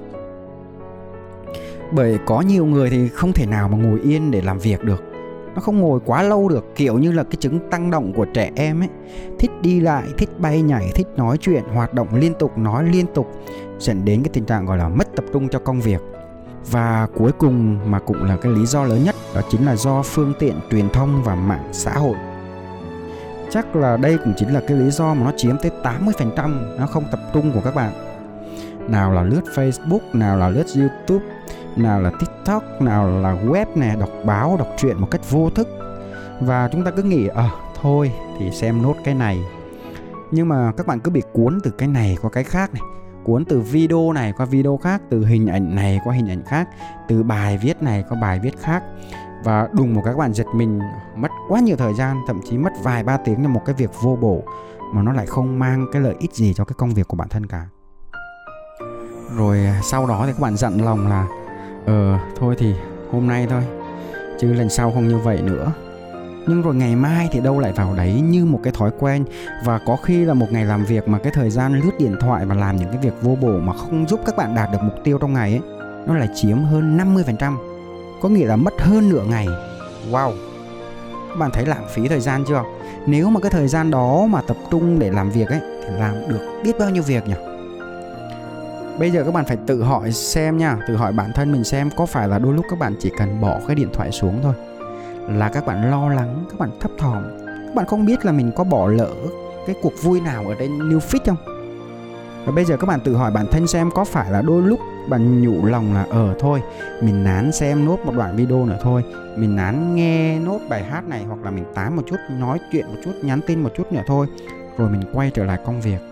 Bởi 1.93 2.19
có 2.27 2.41
nhiều 2.41 2.67
người 2.67 2.91
thì 2.91 3.09
không 3.09 3.33
thể 3.33 3.47
nào 3.47 3.69
mà 3.69 3.79
ngồi 3.79 4.01
yên 4.01 4.31
để 4.31 4.41
làm 4.41 4.59
việc 4.59 4.85
được 4.85 5.05
nó 5.55 5.61
không 5.61 5.81
ngồi 5.81 6.01
quá 6.07 6.23
lâu 6.23 6.49
được, 6.49 6.65
kiểu 6.77 6.99
như 6.99 7.13
là 7.13 7.23
cái 7.23 7.37
chứng 7.41 7.71
tăng 7.71 7.91
động 7.91 8.13
của 8.17 8.27
trẻ 8.35 8.51
em 8.57 8.83
ấy. 8.83 8.89
Thích 9.39 9.51
đi 9.63 9.81
lại, 9.81 10.05
thích 10.19 10.29
bay 10.39 10.63
nhảy, 10.63 10.91
thích 10.95 11.07
nói 11.17 11.37
chuyện, 11.41 11.63
hoạt 11.75 11.95
động 11.95 12.09
liên 12.15 12.35
tục, 12.39 12.59
nói 12.59 12.85
liên 12.85 13.07
tục, 13.15 13.27
dẫn 13.79 14.05
đến 14.05 14.23
cái 14.23 14.31
tình 14.33 14.45
trạng 14.45 14.67
gọi 14.67 14.79
là 14.79 14.89
mất 14.89 15.09
tập 15.17 15.25
trung 15.33 15.49
cho 15.49 15.59
công 15.59 15.81
việc. 15.81 16.01
Và 16.71 17.09
cuối 17.15 17.33
cùng 17.39 17.79
mà 17.91 17.99
cũng 17.99 18.25
là 18.25 18.37
cái 18.37 18.53
lý 18.53 18.67
do 18.67 18.85
lớn 18.85 19.05
nhất, 19.05 19.15
đó 19.35 19.41
chính 19.51 19.67
là 19.67 19.77
do 19.77 20.03
phương 20.03 20.33
tiện 20.39 20.55
truyền 20.71 20.89
thông 20.89 21.23
và 21.25 21.35
mạng 21.35 21.69
xã 21.73 21.93
hội. 21.93 22.17
Chắc 23.51 23.77
là 23.77 23.97
đây 23.97 24.19
cũng 24.25 24.33
chính 24.37 24.55
là 24.55 24.61
cái 24.69 24.77
lý 24.77 24.91
do 24.91 25.15
mà 25.15 25.25
nó 25.25 25.33
chiếm 25.37 25.57
tới 25.63 25.71
80% 25.83 26.79
nó 26.79 26.87
không 26.87 27.05
tập 27.11 27.21
trung 27.35 27.53
của 27.53 27.61
các 27.65 27.75
bạn. 27.75 27.93
Nào 28.89 29.13
là 29.13 29.23
lướt 29.23 29.43
Facebook, 29.55 30.01
nào 30.13 30.37
là 30.37 30.49
lướt 30.49 30.65
YouTube 30.77 31.25
nào 31.77 32.01
là 32.01 32.11
tiktok 32.11 32.83
nào 32.83 33.09
là 33.09 33.35
web 33.35 33.67
nè 33.75 33.97
đọc 34.01 34.11
báo 34.25 34.57
đọc 34.59 34.69
truyện 34.77 35.01
một 35.01 35.09
cách 35.11 35.31
vô 35.31 35.51
thức. 35.51 35.69
Và 36.41 36.69
chúng 36.73 36.85
ta 36.85 36.91
cứ 36.91 37.03
nghĩ 37.03 37.27
ờ 37.27 37.43
à, 37.43 37.51
thôi 37.83 38.13
thì 38.39 38.51
xem 38.51 38.83
nốt 38.83 38.95
cái 39.05 39.15
này. 39.15 39.45
Nhưng 40.31 40.49
mà 40.49 40.73
các 40.77 40.87
bạn 40.87 41.01
cứ 41.01 41.11
bị 41.11 41.23
cuốn 41.33 41.59
từ 41.65 41.71
cái 41.71 41.89
này 41.89 42.17
qua 42.23 42.31
cái 42.31 42.45
khác 42.45 42.75
này 42.75 42.83
cuốn 43.25 43.45
từ 43.45 43.61
video 43.61 44.13
này 44.13 44.33
qua 44.37 44.47
video 44.47 44.77
khác 44.77 45.03
từ 45.11 45.25
hình 45.25 45.47
ảnh 45.47 45.75
này 45.75 46.01
qua 46.05 46.15
hình 46.15 46.31
ảnh 46.31 46.43
khác 46.47 46.69
từ 47.09 47.23
bài 47.23 47.59
viết 47.63 47.83
này 47.83 48.05
qua 48.09 48.19
bài 48.21 48.39
viết 48.39 48.61
khác. 48.61 48.83
Và 49.45 49.69
đùng 49.73 49.95
một 49.95 50.03
các 50.05 50.17
bạn 50.17 50.33
giật 50.33 50.47
mình 50.55 50.81
mất 51.17 51.29
quá 51.49 51.61
nhiều 51.61 51.77
thời 51.77 51.95
gian 51.95 52.21
thậm 52.27 52.41
chí 52.51 52.59
mất 52.59 52.73
vài 52.83 53.05
ba 53.05 53.17
tiếng 53.17 53.43
cho 53.43 53.49
một 53.49 53.63
cái 53.65 53.75
việc 53.75 53.91
vô 54.03 54.19
bổ 54.21 54.43
mà 54.93 55.03
nó 55.03 55.13
lại 55.13 55.27
không 55.27 55.59
mang 55.59 55.87
cái 55.93 56.03
lợi 56.03 56.15
ích 56.19 56.35
gì 56.35 56.55
cho 56.55 56.65
cái 56.65 56.75
công 56.79 56.95
việc 56.95 57.09
của 57.09 57.17
bản 57.17 57.29
thân 57.29 57.47
cả. 57.47 57.67
Rồi 59.37 59.59
à, 59.59 59.81
sau 59.85 60.07
đó 60.07 60.23
thì 60.27 60.33
các 60.33 60.41
bạn 60.41 60.57
dặn 60.57 60.85
lòng 60.85 61.09
là 61.09 61.27
ờ 61.87 62.19
thôi 62.37 62.55
thì 62.59 62.75
hôm 63.13 63.27
nay 63.27 63.47
thôi, 63.51 63.63
chứ 64.41 64.53
lần 64.53 64.69
sau 64.69 64.93
không 64.93 65.09
như 65.09 65.19
vậy 65.19 65.43
nữa. 65.43 65.73
Nhưng 66.47 66.63
rồi 66.63 66.75
ngày 66.75 66.97
mai 66.97 67.29
thì 67.33 67.41
đâu 67.41 67.59
lại 67.59 67.73
vào 67.73 67.95
đấy 67.97 68.21
như 68.21 68.45
một 68.45 68.61
cái 68.63 68.73
thói 68.73 68.91
quen, 68.99 69.25
và 69.65 69.81
có 69.87 69.97
khi 69.97 70.25
là 70.25 70.35
một 70.35 70.47
ngày 70.51 70.65
làm 70.65 70.85
việc 70.85 71.09
mà 71.09 71.19
cái 71.19 71.33
thời 71.33 71.51
gian 71.51 71.81
lướt 71.81 71.91
điện 71.99 72.17
thoại 72.21 72.47
và 72.47 72.55
làm 72.55 72.77
những 72.77 72.89
cái 72.89 72.99
việc 73.03 73.15
vô 73.23 73.37
bổ 73.41 73.59
mà 73.59 73.73
không 73.73 74.09
giúp 74.09 74.21
các 74.27 74.37
bạn 74.37 74.55
đạt 74.55 74.73
được 74.73 74.79
mục 74.83 74.95
tiêu 75.05 75.19
trong 75.19 75.33
ngày 75.33 75.51
ấy, 75.51 75.61
nó 76.07 76.17
lại 76.17 76.29
chiếm 76.35 76.59
hơn 76.59 76.99
50% 76.99 77.57
có 78.23 78.29
nghĩa 78.29 78.47
là 78.47 78.57
mất 78.57 78.75
hơn 78.79 79.09
nửa 79.09 79.25
ngày. 79.25 79.47
Wow! 80.11 80.33
Các 81.29 81.39
bạn 81.39 81.51
thấy 81.53 81.67
lãng 81.67 81.87
phí 81.95 82.09
thời 82.09 82.21
gian 82.21 82.45
chưa? 82.49 82.63
Nếu 83.07 83.31
mà 83.31 83.41
cái 83.41 83.51
thời 83.51 83.69
gian 83.69 83.91
đó 83.91 84.27
mà 84.27 84.41
tập 84.43 84.57
trung 84.71 84.99
để 84.99 85.11
làm 85.11 85.31
việc 85.31 85.49
ấy, 85.49 85.61
thì 85.61 85.95
làm 85.99 86.15
được 86.29 86.61
biết 86.65 86.79
bao 86.79 86.91
nhiêu 86.91 87.03
việc 87.03 87.29
nhỉ? 87.29 87.35
Bây 88.99 89.11
giờ 89.11 89.25
các 89.25 89.35
bạn 89.35 89.45
phải 89.45 89.57
tự 89.67 89.83
hỏi 89.83 90.13
xem 90.13 90.59
nha, 90.59 90.79
tự 90.89 90.97
hỏi 90.97 91.13
bản 91.13 91.33
thân 91.35 91.53
mình 91.53 91.65
xem 91.65 91.91
có 91.97 92.07
phải 92.07 92.29
là 92.29 92.39
đôi 92.39 92.55
lúc 92.55 92.65
các 92.71 92.79
bạn 92.79 92.95
chỉ 93.01 93.11
cần 93.19 93.41
bỏ 93.41 93.61
cái 93.67 93.75
điện 93.75 93.89
thoại 93.93 94.13
xuống 94.13 94.41
thôi. 94.43 94.55
Là 95.29 95.49
các 95.49 95.67
bạn 95.67 95.91
lo 95.91 96.09
lắng, 96.09 96.45
các 96.51 96.59
bạn 96.59 96.71
thấp 96.81 96.91
thỏm. 96.99 97.23
Các 97.47 97.75
bạn 97.75 97.87
không 97.87 98.07
biết 98.07 98.25
là 98.25 98.33
mình 98.33 98.53
có 98.57 98.65
bỏ 98.65 98.89
lỡ 98.89 99.11
cái 99.67 99.77
cuộc 99.83 99.93
vui 100.03 100.21
nào 100.21 100.45
ở 100.49 100.55
trên 100.59 100.79
new 100.79 100.99
fit 100.99 101.21
không? 101.27 101.37
Và 102.45 102.53
bây 102.53 102.65
giờ 102.65 102.77
các 102.77 102.87
bạn 102.87 103.01
tự 103.01 103.17
hỏi 103.17 103.31
bản 103.31 103.47
thân 103.51 103.67
xem 103.67 103.91
có 103.95 104.05
phải 104.05 104.31
là 104.31 104.43
đôi 104.43 104.63
lúc 104.63 104.81
bạn 105.09 105.43
nhủ 105.43 105.67
lòng 105.67 105.95
là 105.95 106.07
ờ 106.11 106.35
thôi, 106.39 106.63
mình 107.03 107.25
nán 107.25 107.53
xem 107.53 107.85
nốt 107.85 107.99
một 108.05 108.13
đoạn 108.17 108.37
video 108.37 108.67
nữa 108.67 108.79
thôi. 108.83 109.05
Mình 109.37 109.57
nán 109.57 109.95
nghe 109.95 110.39
nốt 110.39 110.59
bài 110.69 110.85
hát 110.85 111.09
này 111.09 111.25
hoặc 111.29 111.39
là 111.45 111.51
mình 111.51 111.65
tám 111.75 111.97
một 111.97 112.03
chút, 112.07 112.17
nói 112.39 112.59
chuyện 112.73 112.87
một 112.87 113.01
chút, 113.05 113.13
nhắn 113.23 113.41
tin 113.47 113.63
một 113.63 113.71
chút 113.77 113.93
nữa 113.93 114.03
thôi. 114.07 114.27
Rồi 114.79 114.91
mình 114.91 115.03
quay 115.13 115.31
trở 115.31 115.45
lại 115.45 115.59
công 115.67 115.81
việc 115.81 116.12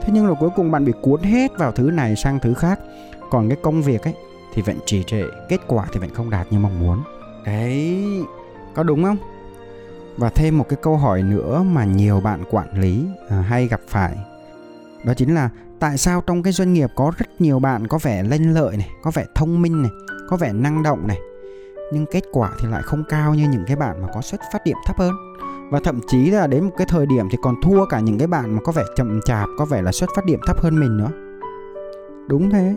thế 0.00 0.12
nhưng 0.12 0.26
rồi 0.26 0.36
cuối 0.40 0.50
cùng 0.56 0.70
bạn 0.70 0.84
bị 0.84 0.92
cuốn 1.00 1.22
hết 1.22 1.58
vào 1.58 1.72
thứ 1.72 1.90
này 1.90 2.16
sang 2.16 2.38
thứ 2.40 2.54
khác. 2.54 2.80
Còn 3.30 3.48
cái 3.48 3.58
công 3.62 3.82
việc 3.82 4.02
ấy 4.02 4.14
thì 4.54 4.62
vẫn 4.62 4.76
trì 4.86 5.04
trệ 5.04 5.22
kết 5.48 5.60
quả 5.66 5.86
thì 5.92 6.00
vẫn 6.00 6.14
không 6.14 6.30
đạt 6.30 6.46
như 6.50 6.58
mong 6.58 6.80
muốn. 6.80 7.02
Đấy 7.46 8.04
có 8.74 8.82
đúng 8.82 9.04
không? 9.04 9.16
Và 10.16 10.30
thêm 10.30 10.58
một 10.58 10.68
cái 10.68 10.78
câu 10.82 10.96
hỏi 10.96 11.22
nữa 11.22 11.62
mà 11.62 11.84
nhiều 11.84 12.20
bạn 12.20 12.42
quản 12.50 12.80
lý 12.80 13.04
à, 13.28 13.36
hay 13.36 13.68
gặp 13.68 13.80
phải. 13.88 14.16
Đó 15.04 15.14
chính 15.14 15.34
là 15.34 15.50
tại 15.80 15.98
sao 15.98 16.22
trong 16.26 16.42
cái 16.42 16.52
doanh 16.52 16.72
nghiệp 16.72 16.90
có 16.94 17.12
rất 17.18 17.40
nhiều 17.40 17.58
bạn 17.58 17.86
có 17.86 17.98
vẻ 18.02 18.22
lanh 18.22 18.54
lợi 18.54 18.76
này 18.76 18.90
có 19.02 19.10
vẻ 19.14 19.24
thông 19.34 19.62
minh 19.62 19.82
này 19.82 19.90
có 20.28 20.36
vẻ 20.36 20.52
năng 20.52 20.82
động 20.82 21.06
này 21.06 21.18
nhưng 21.92 22.06
kết 22.06 22.24
quả 22.32 22.50
thì 22.58 22.68
lại 22.68 22.82
không 22.82 23.04
cao 23.08 23.34
như 23.34 23.48
những 23.48 23.64
cái 23.66 23.76
bạn 23.76 24.02
mà 24.02 24.08
có 24.14 24.20
xuất 24.20 24.40
phát 24.52 24.64
điểm 24.64 24.76
thấp 24.86 24.98
hơn? 24.98 25.12
Và 25.70 25.80
thậm 25.80 26.00
chí 26.06 26.30
là 26.30 26.46
đến 26.46 26.64
một 26.64 26.70
cái 26.76 26.86
thời 26.90 27.06
điểm 27.06 27.28
thì 27.30 27.38
còn 27.42 27.54
thua 27.62 27.86
cả 27.86 28.00
những 28.00 28.18
cái 28.18 28.26
bạn 28.26 28.54
mà 28.54 28.60
có 28.64 28.72
vẻ 28.72 28.82
chậm 28.96 29.20
chạp, 29.24 29.48
có 29.58 29.64
vẻ 29.64 29.82
là 29.82 29.92
xuất 29.92 30.10
phát 30.16 30.24
điểm 30.24 30.40
thấp 30.46 30.60
hơn 30.60 30.80
mình 30.80 30.96
nữa. 30.96 31.10
Đúng 32.28 32.50
thế. 32.50 32.74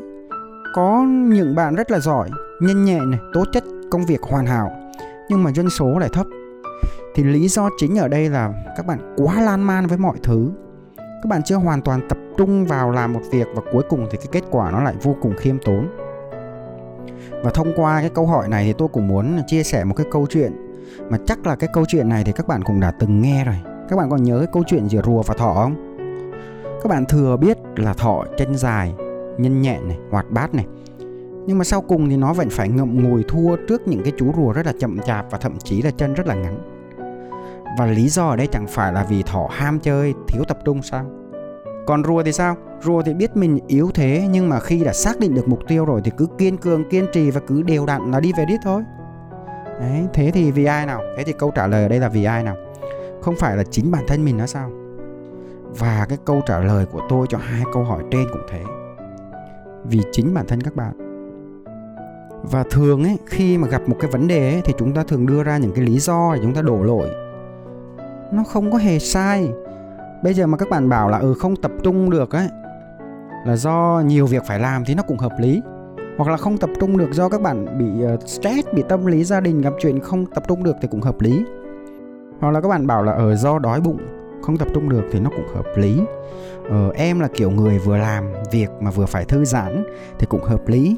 Có 0.73 1.05
những 1.07 1.55
bạn 1.55 1.75
rất 1.75 1.91
là 1.91 1.99
giỏi, 1.99 2.29
nhanh 2.61 2.85
nhẹn 2.85 3.11
này 3.11 3.19
tố 3.33 3.45
chất 3.51 3.63
công 3.91 4.05
việc 4.05 4.21
hoàn 4.21 4.45
hảo, 4.45 4.71
nhưng 5.29 5.43
mà 5.43 5.51
doanh 5.51 5.69
số 5.69 5.99
lại 5.99 6.09
thấp. 6.13 6.27
Thì 7.15 7.23
lý 7.23 7.47
do 7.47 7.69
chính 7.77 7.97
ở 7.97 8.07
đây 8.07 8.29
là 8.29 8.53
các 8.77 8.85
bạn 8.85 9.15
quá 9.17 9.41
lan 9.41 9.63
man 9.63 9.87
với 9.87 9.97
mọi 9.97 10.17
thứ. 10.23 10.51
Các 10.97 11.27
bạn 11.29 11.43
chưa 11.43 11.55
hoàn 11.55 11.81
toàn 11.81 12.07
tập 12.09 12.17
trung 12.37 12.65
vào 12.65 12.91
làm 12.91 13.13
một 13.13 13.21
việc 13.31 13.47
và 13.55 13.61
cuối 13.71 13.83
cùng 13.89 14.07
thì 14.11 14.17
cái 14.17 14.27
kết 14.31 14.43
quả 14.51 14.71
nó 14.71 14.83
lại 14.83 14.95
vô 15.01 15.15
cùng 15.21 15.33
khiêm 15.37 15.57
tốn. 15.65 15.87
Và 17.43 17.51
thông 17.53 17.73
qua 17.75 18.01
cái 18.01 18.09
câu 18.09 18.27
hỏi 18.27 18.47
này 18.49 18.65
thì 18.65 18.73
tôi 18.73 18.87
cũng 18.87 19.07
muốn 19.07 19.41
chia 19.47 19.63
sẻ 19.63 19.83
một 19.83 19.93
cái 19.97 20.05
câu 20.11 20.27
chuyện 20.29 20.62
mà 21.09 21.17
chắc 21.25 21.47
là 21.47 21.55
cái 21.55 21.69
câu 21.73 21.85
chuyện 21.87 22.09
này 22.09 22.23
thì 22.23 22.31
các 22.31 22.47
bạn 22.47 22.63
cũng 22.63 22.79
đã 22.79 22.91
từng 22.91 23.21
nghe 23.21 23.45
rồi. 23.45 23.55
Các 23.89 23.95
bạn 23.95 24.09
còn 24.09 24.23
nhớ 24.23 24.37
cái 24.37 24.47
câu 24.53 24.63
chuyện 24.67 24.89
giữa 24.89 25.01
rùa 25.05 25.21
và 25.21 25.33
thỏ 25.33 25.53
không? 25.53 25.97
Các 26.83 26.89
bạn 26.89 27.05
thừa 27.05 27.37
biết 27.37 27.57
là 27.75 27.93
thỏ 27.93 28.25
chân 28.37 28.55
dài, 28.55 28.93
nhân 29.37 29.61
nhẹn 29.61 29.87
này, 29.87 29.97
hoạt 30.11 30.31
bát 30.31 30.53
này. 30.53 30.65
Nhưng 31.47 31.57
mà 31.57 31.63
sau 31.63 31.81
cùng 31.81 32.09
thì 32.09 32.17
nó 32.17 32.33
vẫn 32.33 32.49
phải 32.49 32.69
ngậm 32.69 33.03
ngùi 33.03 33.23
thua 33.23 33.55
trước 33.67 33.87
những 33.87 34.03
cái 34.03 34.13
chú 34.17 34.33
rùa 34.35 34.51
rất 34.51 34.65
là 34.65 34.73
chậm 34.79 34.99
chạp 34.99 35.31
và 35.31 35.37
thậm 35.37 35.57
chí 35.63 35.81
là 35.81 35.91
chân 35.91 36.13
rất 36.13 36.27
là 36.27 36.35
ngắn. 36.35 36.59
Và 37.77 37.85
lý 37.85 38.09
do 38.09 38.27
ở 38.27 38.35
đây 38.35 38.47
chẳng 38.47 38.67
phải 38.67 38.93
là 38.93 39.05
vì 39.09 39.23
thỏ 39.23 39.47
ham 39.51 39.79
chơi, 39.79 40.13
thiếu 40.27 40.43
tập 40.47 40.57
trung 40.65 40.81
sao? 40.81 41.05
Còn 41.87 42.03
rùa 42.03 42.23
thì 42.23 42.31
sao? 42.31 42.55
Rùa 42.81 43.01
thì 43.01 43.13
biết 43.13 43.37
mình 43.37 43.59
yếu 43.67 43.91
thế 43.93 44.27
nhưng 44.31 44.49
mà 44.49 44.59
khi 44.59 44.83
đã 44.83 44.93
xác 44.93 45.19
định 45.19 45.35
được 45.35 45.47
mục 45.47 45.59
tiêu 45.67 45.85
rồi 45.85 46.01
thì 46.03 46.11
cứ 46.17 46.27
kiên 46.37 46.57
cường, 46.57 46.89
kiên 46.89 47.05
trì 47.13 47.31
và 47.31 47.41
cứ 47.47 47.61
đều 47.61 47.85
đặn 47.85 48.11
là 48.11 48.19
đi 48.19 48.31
về 48.37 48.45
đích 48.45 48.59
thôi. 48.63 48.83
Đấy, 49.79 50.07
thế 50.13 50.31
thì 50.31 50.51
vì 50.51 50.65
ai 50.65 50.85
nào? 50.85 51.01
Thế 51.17 51.23
thì 51.23 51.33
câu 51.33 51.51
trả 51.55 51.67
lời 51.67 51.83
ở 51.83 51.87
đây 51.87 51.99
là 51.99 52.09
vì 52.09 52.23
ai 52.23 52.43
nào? 52.43 52.55
Không 53.21 53.35
phải 53.35 53.57
là 53.57 53.63
chính 53.63 53.91
bản 53.91 54.03
thân 54.07 54.25
mình 54.25 54.37
nữa 54.37 54.45
sao? 54.45 54.71
Và 55.79 56.05
cái 56.09 56.17
câu 56.25 56.41
trả 56.45 56.59
lời 56.59 56.85
của 56.85 57.01
tôi 57.09 57.27
cho 57.29 57.37
hai 57.37 57.63
câu 57.73 57.83
hỏi 57.83 58.03
trên 58.11 58.27
cũng 58.31 58.41
thế. 58.49 58.63
Vì 59.83 60.01
chính 60.11 60.33
bản 60.33 60.47
thân 60.47 60.61
các 60.61 60.75
bạn. 60.75 60.93
Và 62.51 62.63
thường 62.71 63.03
ấy, 63.03 63.17
khi 63.25 63.57
mà 63.57 63.67
gặp 63.67 63.81
một 63.87 63.95
cái 63.99 64.11
vấn 64.11 64.27
đề 64.27 64.53
ấy, 64.53 64.61
thì 64.65 64.73
chúng 64.77 64.93
ta 64.93 65.03
thường 65.03 65.25
đưa 65.25 65.43
ra 65.43 65.57
những 65.57 65.71
cái 65.75 65.85
lý 65.85 65.99
do 65.99 66.31
để 66.35 66.39
chúng 66.43 66.53
ta 66.53 66.61
đổ 66.61 66.83
lỗi. 66.83 67.09
Nó 68.31 68.43
không 68.43 68.71
có 68.71 68.77
hề 68.77 68.99
sai. 68.99 69.51
bây 70.23 70.33
giờ 70.33 70.47
mà 70.47 70.57
các 70.57 70.69
bạn 70.69 70.89
bảo 70.89 71.09
là 71.09 71.17
ừ 71.17 71.33
không 71.33 71.55
tập 71.55 71.71
trung 71.83 72.09
được 72.09 72.35
ấy 72.35 72.47
là 73.45 73.55
do 73.55 74.03
nhiều 74.05 74.25
việc 74.25 74.43
phải 74.47 74.59
làm 74.59 74.85
thì 74.85 74.95
nó 74.95 75.03
cũng 75.03 75.17
hợp 75.17 75.31
lý 75.39 75.61
hoặc 76.17 76.31
là 76.31 76.37
không 76.37 76.57
tập 76.57 76.69
trung 76.79 76.97
được 76.97 77.13
do 77.13 77.29
các 77.29 77.41
bạn 77.41 77.77
bị 77.77 78.03
ờ, 78.05 78.17
stress 78.25 78.67
bị 78.73 78.83
tâm 78.89 79.05
lý 79.05 79.23
gia 79.23 79.39
đình 79.39 79.61
gặp 79.61 79.73
chuyện 79.79 79.99
không 79.99 80.25
tập 80.25 80.43
trung 80.47 80.63
được 80.63 80.75
thì 80.81 80.87
cũng 80.91 81.01
hợp 81.01 81.21
lý. 81.21 81.45
Hoặc 82.39 82.51
là 82.51 82.61
các 82.61 82.67
bạn 82.67 82.87
bảo 82.87 83.03
là 83.03 83.11
ở 83.11 83.35
do 83.35 83.59
đói 83.59 83.81
bụng 83.81 83.97
không 84.41 84.57
tập 84.57 84.67
trung 84.73 84.89
được 84.89 85.03
thì 85.11 85.19
nó 85.19 85.29
cũng 85.29 85.55
hợp 85.55 85.65
lý. 85.75 86.01
Ờ, 86.69 86.91
em 86.95 87.19
là 87.19 87.27
kiểu 87.27 87.51
người 87.51 87.79
vừa 87.79 87.97
làm 87.97 88.33
việc 88.51 88.69
mà 88.81 88.91
vừa 88.91 89.05
phải 89.05 89.25
thư 89.25 89.45
giãn 89.45 89.83
thì 90.19 90.25
cũng 90.25 90.43
hợp 90.43 90.67
lý. 90.67 90.97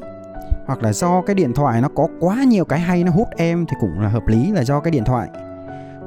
Hoặc 0.66 0.82
là 0.82 0.92
do 0.92 1.22
cái 1.22 1.34
điện 1.34 1.52
thoại 1.52 1.80
nó 1.80 1.88
có 1.94 2.08
quá 2.20 2.44
nhiều 2.44 2.64
cái 2.64 2.80
hay 2.80 3.04
nó 3.04 3.12
hút 3.12 3.28
em 3.36 3.66
thì 3.66 3.76
cũng 3.80 4.00
là 4.00 4.08
hợp 4.08 4.28
lý 4.28 4.52
là 4.52 4.64
do 4.64 4.80
cái 4.80 4.90
điện 4.90 5.04
thoại. 5.04 5.28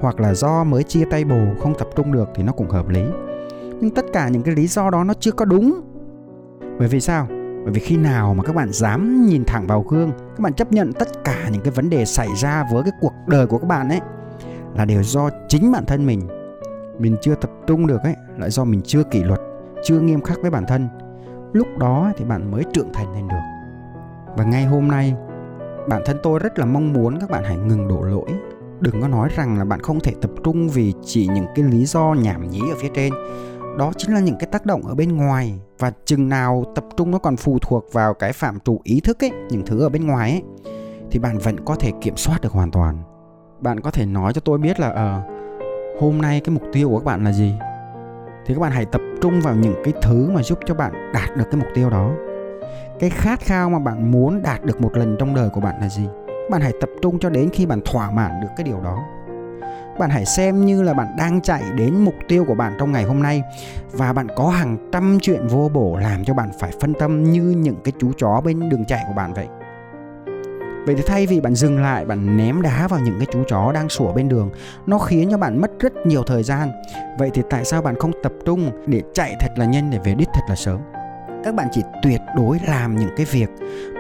Hoặc 0.02 0.20
là 0.20 0.34
do 0.34 0.64
mới 0.64 0.84
chia 0.84 1.06
tay 1.12 1.26
bồ 1.26 1.42
không 1.60 1.74
tập 1.80 1.88
trung 1.96 2.12
được 2.12 2.30
thì 2.36 2.44
nó 2.44 2.52
cũng 2.52 2.70
hợp 2.70 2.90
lý. 2.90 3.04
Nhưng 3.80 3.90
tất 3.90 4.06
cả 4.14 4.30
những 4.30 4.44
cái 4.44 4.56
lý 4.56 4.68
do 4.68 4.90
đó 4.90 5.04
nó 5.04 5.14
chưa 5.14 5.32
có 5.32 5.46
đúng. 5.46 5.82
Bởi 6.80 6.88
vì 6.88 7.00
sao? 7.00 7.28
Bởi 7.64 7.74
vì 7.74 7.80
khi 7.80 7.98
nào 7.98 8.34
mà 8.34 8.44
các 8.44 8.56
bạn 8.56 8.72
dám 8.72 9.26
nhìn 9.26 9.44
thẳng 9.48 9.68
vào 9.68 9.82
gương, 9.82 10.12
các 10.12 10.40
bạn 10.40 10.54
chấp 10.54 10.72
nhận 10.72 10.94
tất 10.94 11.24
cả 11.24 11.50
những 11.52 11.62
cái 11.62 11.72
vấn 11.72 11.90
đề 11.90 12.06
xảy 12.06 12.28
ra 12.38 12.66
với 12.72 12.84
cái 12.84 12.92
cuộc 13.02 13.14
đời 13.28 13.48
của 13.48 13.58
các 13.58 13.68
bạn 13.68 13.90
ấy, 13.90 14.00
là 14.76 14.86
đều 14.86 15.04
do 15.04 15.30
chính 15.48 15.72
bản 15.72 15.86
thân 15.86 16.06
mình. 16.06 16.22
Mình 17.00 17.16
chưa 17.22 17.36
tập 17.36 17.50
trung 17.68 17.88
được 17.88 18.02
ấy 18.04 18.16
là 18.38 18.50
do 18.50 18.64
mình 18.64 18.82
chưa 18.86 19.04
kỷ 19.04 19.24
luật, 19.24 19.40
chưa 19.84 20.00
nghiêm 20.00 20.22
khắc 20.22 20.42
với 20.42 20.52
bản 20.52 20.66
thân. 20.68 20.88
Lúc 21.54 21.68
đó 21.78 22.12
thì 22.18 22.26
bạn 22.26 22.52
mới 22.52 22.64
trưởng 22.74 22.94
thành 22.94 23.14
lên 23.14 23.28
được. 23.28 23.44
Và 24.38 24.44
ngay 24.44 24.66
hôm 24.66 24.88
nay, 24.88 25.14
bản 25.88 26.02
thân 26.06 26.18
tôi 26.24 26.40
rất 26.40 26.60
là 26.60 26.66
mong 26.66 26.94
muốn 26.94 27.20
các 27.20 27.30
bạn 27.30 27.44
hãy 27.44 27.58
ngừng 27.58 27.88
đổ 27.88 28.02
lỗi. 28.02 28.30
Đừng 28.80 29.02
có 29.02 29.08
nói 29.08 29.30
rằng 29.36 29.58
là 29.58 29.66
bạn 29.66 29.80
không 29.80 30.00
thể 30.00 30.14
tập 30.22 30.32
trung 30.44 30.70
vì 30.70 30.94
chỉ 31.06 31.28
những 31.28 31.46
cái 31.56 31.66
lý 31.66 31.86
do 31.86 32.16
nhảm 32.24 32.50
nhí 32.50 32.60
ở 32.60 32.76
phía 32.82 32.90
trên 32.96 33.14
đó 33.80 33.92
chính 33.98 34.14
là 34.14 34.20
những 34.20 34.36
cái 34.40 34.48
tác 34.52 34.66
động 34.66 34.88
ở 34.88 34.96
bên 34.96 35.18
ngoài 35.18 35.60
và 35.80 35.92
chừng 36.06 36.30
nào 36.30 36.66
tập 36.76 36.86
trung 36.98 37.12
nó 37.12 37.18
còn 37.18 37.38
phụ 37.38 37.60
thuộc 37.62 37.86
vào 37.94 38.14
cái 38.14 38.34
phạm 38.34 38.60
trù 38.60 38.80
ý 38.84 39.00
thức 39.00 39.24
ấy 39.24 39.32
những 39.50 39.66
thứ 39.66 39.82
ở 39.82 39.90
bên 39.90 40.08
ngoài 40.08 40.32
ấy 40.32 40.44
thì 41.12 41.20
bạn 41.20 41.38
vẫn 41.38 41.66
có 41.66 41.76
thể 41.76 41.92
kiểm 42.02 42.18
soát 42.18 42.42
được 42.42 42.52
hoàn 42.52 42.72
toàn. 42.72 42.98
Bạn 43.60 43.80
có 43.80 43.92
thể 43.92 44.06
nói 44.06 44.34
cho 44.34 44.42
tôi 44.42 44.58
biết 44.58 44.80
là 44.80 44.90
ờ 44.90 45.18
uh, 45.18 46.02
hôm 46.02 46.22
nay 46.22 46.42
cái 46.44 46.56
mục 46.56 46.64
tiêu 46.74 46.90
của 46.90 47.00
các 47.00 47.06
bạn 47.06 47.24
là 47.24 47.32
gì? 47.32 47.54
Thì 48.46 48.54
các 48.54 48.60
bạn 48.60 48.72
hãy 48.72 48.86
tập 48.86 49.02
trung 49.22 49.42
vào 49.42 49.56
những 49.56 49.76
cái 49.84 49.94
thứ 50.02 50.30
mà 50.34 50.44
giúp 50.44 50.60
cho 50.66 50.74
bạn 50.74 51.12
đạt 51.14 51.38
được 51.38 51.46
cái 51.52 51.62
mục 51.62 51.70
tiêu 51.76 51.90
đó. 51.90 52.12
Cái 53.00 53.10
khát 53.10 53.40
khao 53.40 53.70
mà 53.70 53.80
bạn 53.80 54.12
muốn 54.12 54.42
đạt 54.42 54.64
được 54.64 54.82
một 54.82 54.98
lần 54.98 55.16
trong 55.20 55.36
đời 55.36 55.50
của 55.50 55.62
bạn 55.62 55.82
là 55.82 55.90
gì? 55.90 56.08
Bạn 56.52 56.62
hãy 56.62 56.74
tập 56.82 56.90
trung 57.02 57.20
cho 57.20 57.30
đến 57.30 57.50
khi 57.54 57.66
bạn 57.66 57.82
thỏa 57.86 58.12
mãn 58.12 58.42
được 58.42 58.50
cái 58.58 58.64
điều 58.64 58.82
đó 58.82 59.04
bạn 60.00 60.10
hãy 60.10 60.26
xem 60.26 60.66
như 60.66 60.82
là 60.82 60.94
bạn 60.94 61.08
đang 61.18 61.42
chạy 61.42 61.64
đến 61.76 61.96
mục 61.96 62.16
tiêu 62.28 62.46
của 62.46 62.56
bạn 62.56 62.74
trong 62.80 62.92
ngày 62.92 63.04
hôm 63.04 63.24
nay 63.24 63.44
và 63.92 64.14
bạn 64.14 64.28
có 64.36 64.50
hàng 64.50 64.90
trăm 64.92 65.18
chuyện 65.22 65.48
vô 65.48 65.70
bổ 65.74 65.98
làm 65.98 66.26
cho 66.26 66.34
bạn 66.34 66.50
phải 66.60 66.72
phân 66.82 66.94
tâm 66.94 67.24
như 67.24 67.42
những 67.42 67.78
cái 67.84 67.94
chú 68.00 68.12
chó 68.18 68.42
bên 68.42 68.70
đường 68.70 68.86
chạy 68.86 69.04
của 69.08 69.14
bạn 69.14 69.34
vậy 69.34 69.48
Vậy 70.86 70.96
thì 70.96 71.04
thay 71.08 71.28
vì 71.28 71.42
bạn 71.42 71.56
dừng 71.56 71.82
lại, 71.82 72.06
bạn 72.06 72.38
ném 72.38 72.62
đá 72.62 72.88
vào 72.88 73.00
những 73.00 73.20
cái 73.20 73.28
chú 73.32 73.44
chó 73.48 73.72
đang 73.72 73.90
sủa 73.90 74.14
bên 74.14 74.30
đường, 74.30 74.50
nó 74.86 74.98
khiến 74.98 75.28
cho 75.32 75.38
bạn 75.38 75.62
mất 75.62 75.72
rất 75.80 75.94
nhiều 76.06 76.24
thời 76.24 76.44
gian. 76.44 76.72
Vậy 77.18 77.30
thì 77.34 77.42
tại 77.50 77.66
sao 77.66 77.82
bạn 77.82 77.96
không 78.00 78.12
tập 78.24 78.34
trung 78.46 78.72
để 78.88 79.02
chạy 79.14 79.36
thật 79.40 79.50
là 79.56 79.66
nhanh 79.66 79.92
để 79.92 80.00
về 80.04 80.16
đích 80.16 80.30
thật 80.34 80.42
là 80.50 80.56
sớm? 80.56 80.80
Các 81.44 81.56
bạn 81.56 81.68
chỉ 81.72 81.82
tuyệt 82.04 82.22
đối 82.38 82.60
làm 82.68 82.96
những 82.96 83.10
cái 83.18 83.26
việc 83.32 83.50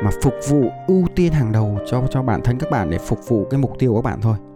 mà 0.04 0.12
phục 0.24 0.34
vụ 0.50 0.70
ưu 0.88 1.06
tiên 1.16 1.34
hàng 1.34 1.52
đầu 1.52 1.78
cho 1.92 2.04
cho 2.10 2.22
bản 2.22 2.42
thân 2.44 2.58
các 2.60 2.72
bạn 2.72 2.90
để 2.90 2.98
phục 2.98 3.20
vụ 3.28 3.46
cái 3.50 3.58
mục 3.58 3.72
tiêu 3.80 3.92
của 3.94 4.02
các 4.02 4.10
bạn 4.10 4.22
thôi. 4.22 4.49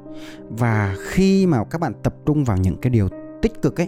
Và 0.49 0.95
khi 0.99 1.47
mà 1.47 1.63
các 1.63 1.81
bạn 1.81 1.93
tập 2.03 2.13
trung 2.25 2.43
vào 2.43 2.57
những 2.57 2.77
cái 2.81 2.89
điều 2.89 3.07
tích 3.41 3.61
cực 3.61 3.81
ấy, 3.81 3.87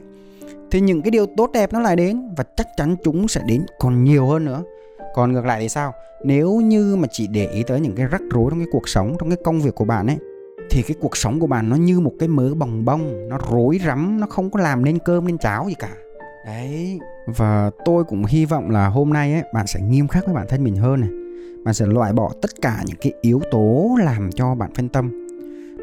thì 0.72 0.82
những 0.82 1.02
cái 1.02 1.12
điều 1.12 1.26
tốt 1.38 1.50
đẹp 1.54 1.74
nó 1.74 1.80
lại 1.80 1.96
đến 1.96 2.30
và 2.38 2.44
chắc 2.58 2.68
chắn 2.78 2.96
chúng 3.04 3.28
sẽ 3.28 3.42
đến 3.48 3.66
còn 3.80 4.04
nhiều 4.04 4.28
hơn 4.28 4.46
nữa. 4.46 4.64
Còn 5.16 5.32
ngược 5.32 5.46
lại 5.46 5.62
thì 5.62 5.70
sao? 5.70 5.94
Nếu 6.24 6.60
như 6.60 6.96
mà 6.96 7.08
chỉ 7.12 7.28
để 7.28 7.48
ý 7.48 7.64
tới 7.64 7.80
những 7.80 7.96
cái 7.96 8.06
rắc 8.06 8.22
rối 8.32 8.46
trong 8.50 8.60
cái 8.60 8.68
cuộc 8.72 8.90
sống, 8.90 9.16
trong 9.20 9.30
cái 9.30 9.38
công 9.44 9.62
việc 9.62 9.76
của 9.76 9.86
bạn 9.86 10.08
ấy, 10.08 10.18
thì 10.70 10.82
cái 10.82 10.96
cuộc 11.02 11.18
sống 11.18 11.40
của 11.40 11.48
bạn 11.48 11.70
nó 11.70 11.76
như 11.76 12.00
một 12.00 12.12
cái 12.20 12.28
mớ 12.28 12.54
bồng 12.54 12.86
bông 12.86 13.30
nó 13.30 13.38
rối 13.52 13.80
rắm, 13.86 14.20
nó 14.20 14.28
không 14.28 14.50
có 14.50 14.60
làm 14.60 14.86
nên 14.86 15.00
cơm 15.00 15.28
nên 15.28 15.38
cháo 15.38 15.66
gì 15.68 15.74
cả. 15.74 15.92
Đấy, 16.46 17.00
và 17.26 17.72
tôi 17.86 18.04
cũng 18.04 18.26
hy 18.26 18.46
vọng 18.46 18.70
là 18.70 18.88
hôm 18.88 19.14
nay 19.14 19.34
ấy, 19.34 19.44
bạn 19.54 19.68
sẽ 19.68 19.82
nghiêm 19.82 20.08
khắc 20.08 20.26
với 20.26 20.36
bản 20.36 20.46
thân 20.50 20.64
mình 20.64 20.76
hơn 20.76 21.02
này. 21.02 21.10
Bạn 21.64 21.74
sẽ 21.74 21.86
loại 21.86 22.14
bỏ 22.14 22.32
tất 22.42 22.62
cả 22.62 22.84
những 22.86 22.98
cái 23.02 23.14
yếu 23.22 23.42
tố 23.52 23.90
làm 24.00 24.30
cho 24.32 24.56
bạn 24.56 24.74
phân 24.76 24.90
tâm 24.90 25.25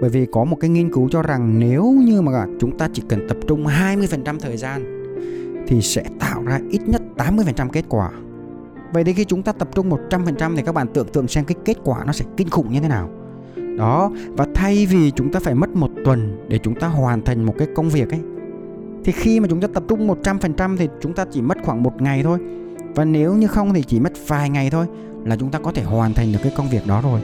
bởi 0.02 0.10
vì 0.10 0.26
có 0.26 0.44
một 0.44 0.56
cái 0.60 0.70
nghiên 0.70 0.92
cứu 0.92 1.08
cho 1.08 1.22
rằng 1.22 1.58
nếu 1.58 1.84
như 1.84 2.22
mà 2.22 2.46
chúng 2.60 2.78
ta 2.78 2.88
chỉ 2.92 3.02
cần 3.08 3.28
tập 3.28 3.36
trung 3.48 3.66
20% 3.66 4.38
thời 4.38 4.56
gian 4.56 5.02
thì 5.66 5.80
sẽ 5.80 6.04
tạo 6.18 6.42
ra 6.42 6.60
ít 6.70 6.80
nhất 6.88 7.02
80% 7.16 7.68
kết 7.68 7.84
quả 7.88 8.10
Vậy 8.92 9.04
thì 9.04 9.12
khi 9.12 9.24
chúng 9.24 9.42
ta 9.42 9.52
tập 9.52 9.68
trung 9.74 9.90
100% 9.90 10.56
thì 10.56 10.62
các 10.62 10.74
bạn 10.74 10.86
tưởng 10.94 11.08
tượng 11.08 11.28
xem 11.28 11.44
cái 11.44 11.56
kết 11.64 11.76
quả 11.84 12.04
nó 12.06 12.12
sẽ 12.12 12.24
kinh 12.36 12.50
khủng 12.50 12.72
như 12.72 12.80
thế 12.80 12.88
nào. 12.88 13.10
Đó, 13.78 14.10
và 14.28 14.46
thay 14.54 14.86
vì 14.86 15.10
chúng 15.10 15.32
ta 15.32 15.40
phải 15.40 15.54
mất 15.54 15.70
một 15.70 15.90
tuần 16.04 16.46
để 16.48 16.58
chúng 16.58 16.74
ta 16.74 16.88
hoàn 16.88 17.22
thành 17.22 17.44
một 17.44 17.54
cái 17.58 17.68
công 17.74 17.88
việc 17.88 18.10
ấy 18.10 18.20
thì 19.04 19.12
khi 19.12 19.40
mà 19.40 19.48
chúng 19.50 19.60
ta 19.60 19.68
tập 19.74 19.82
trung 19.88 20.08
100% 20.08 20.76
thì 20.76 20.88
chúng 21.00 21.14
ta 21.14 21.24
chỉ 21.30 21.42
mất 21.42 21.58
khoảng 21.62 21.82
một 21.82 22.02
ngày 22.02 22.22
thôi. 22.22 22.38
Và 22.94 23.04
nếu 23.04 23.34
như 23.34 23.46
không 23.46 23.74
thì 23.74 23.82
chỉ 23.82 24.00
mất 24.00 24.12
vài 24.28 24.50
ngày 24.50 24.70
thôi 24.70 24.86
là 25.24 25.36
chúng 25.36 25.50
ta 25.50 25.58
có 25.58 25.72
thể 25.72 25.82
hoàn 25.82 26.14
thành 26.14 26.32
được 26.32 26.38
cái 26.42 26.52
công 26.56 26.68
việc 26.68 26.86
đó 26.86 27.00
rồi. 27.02 27.20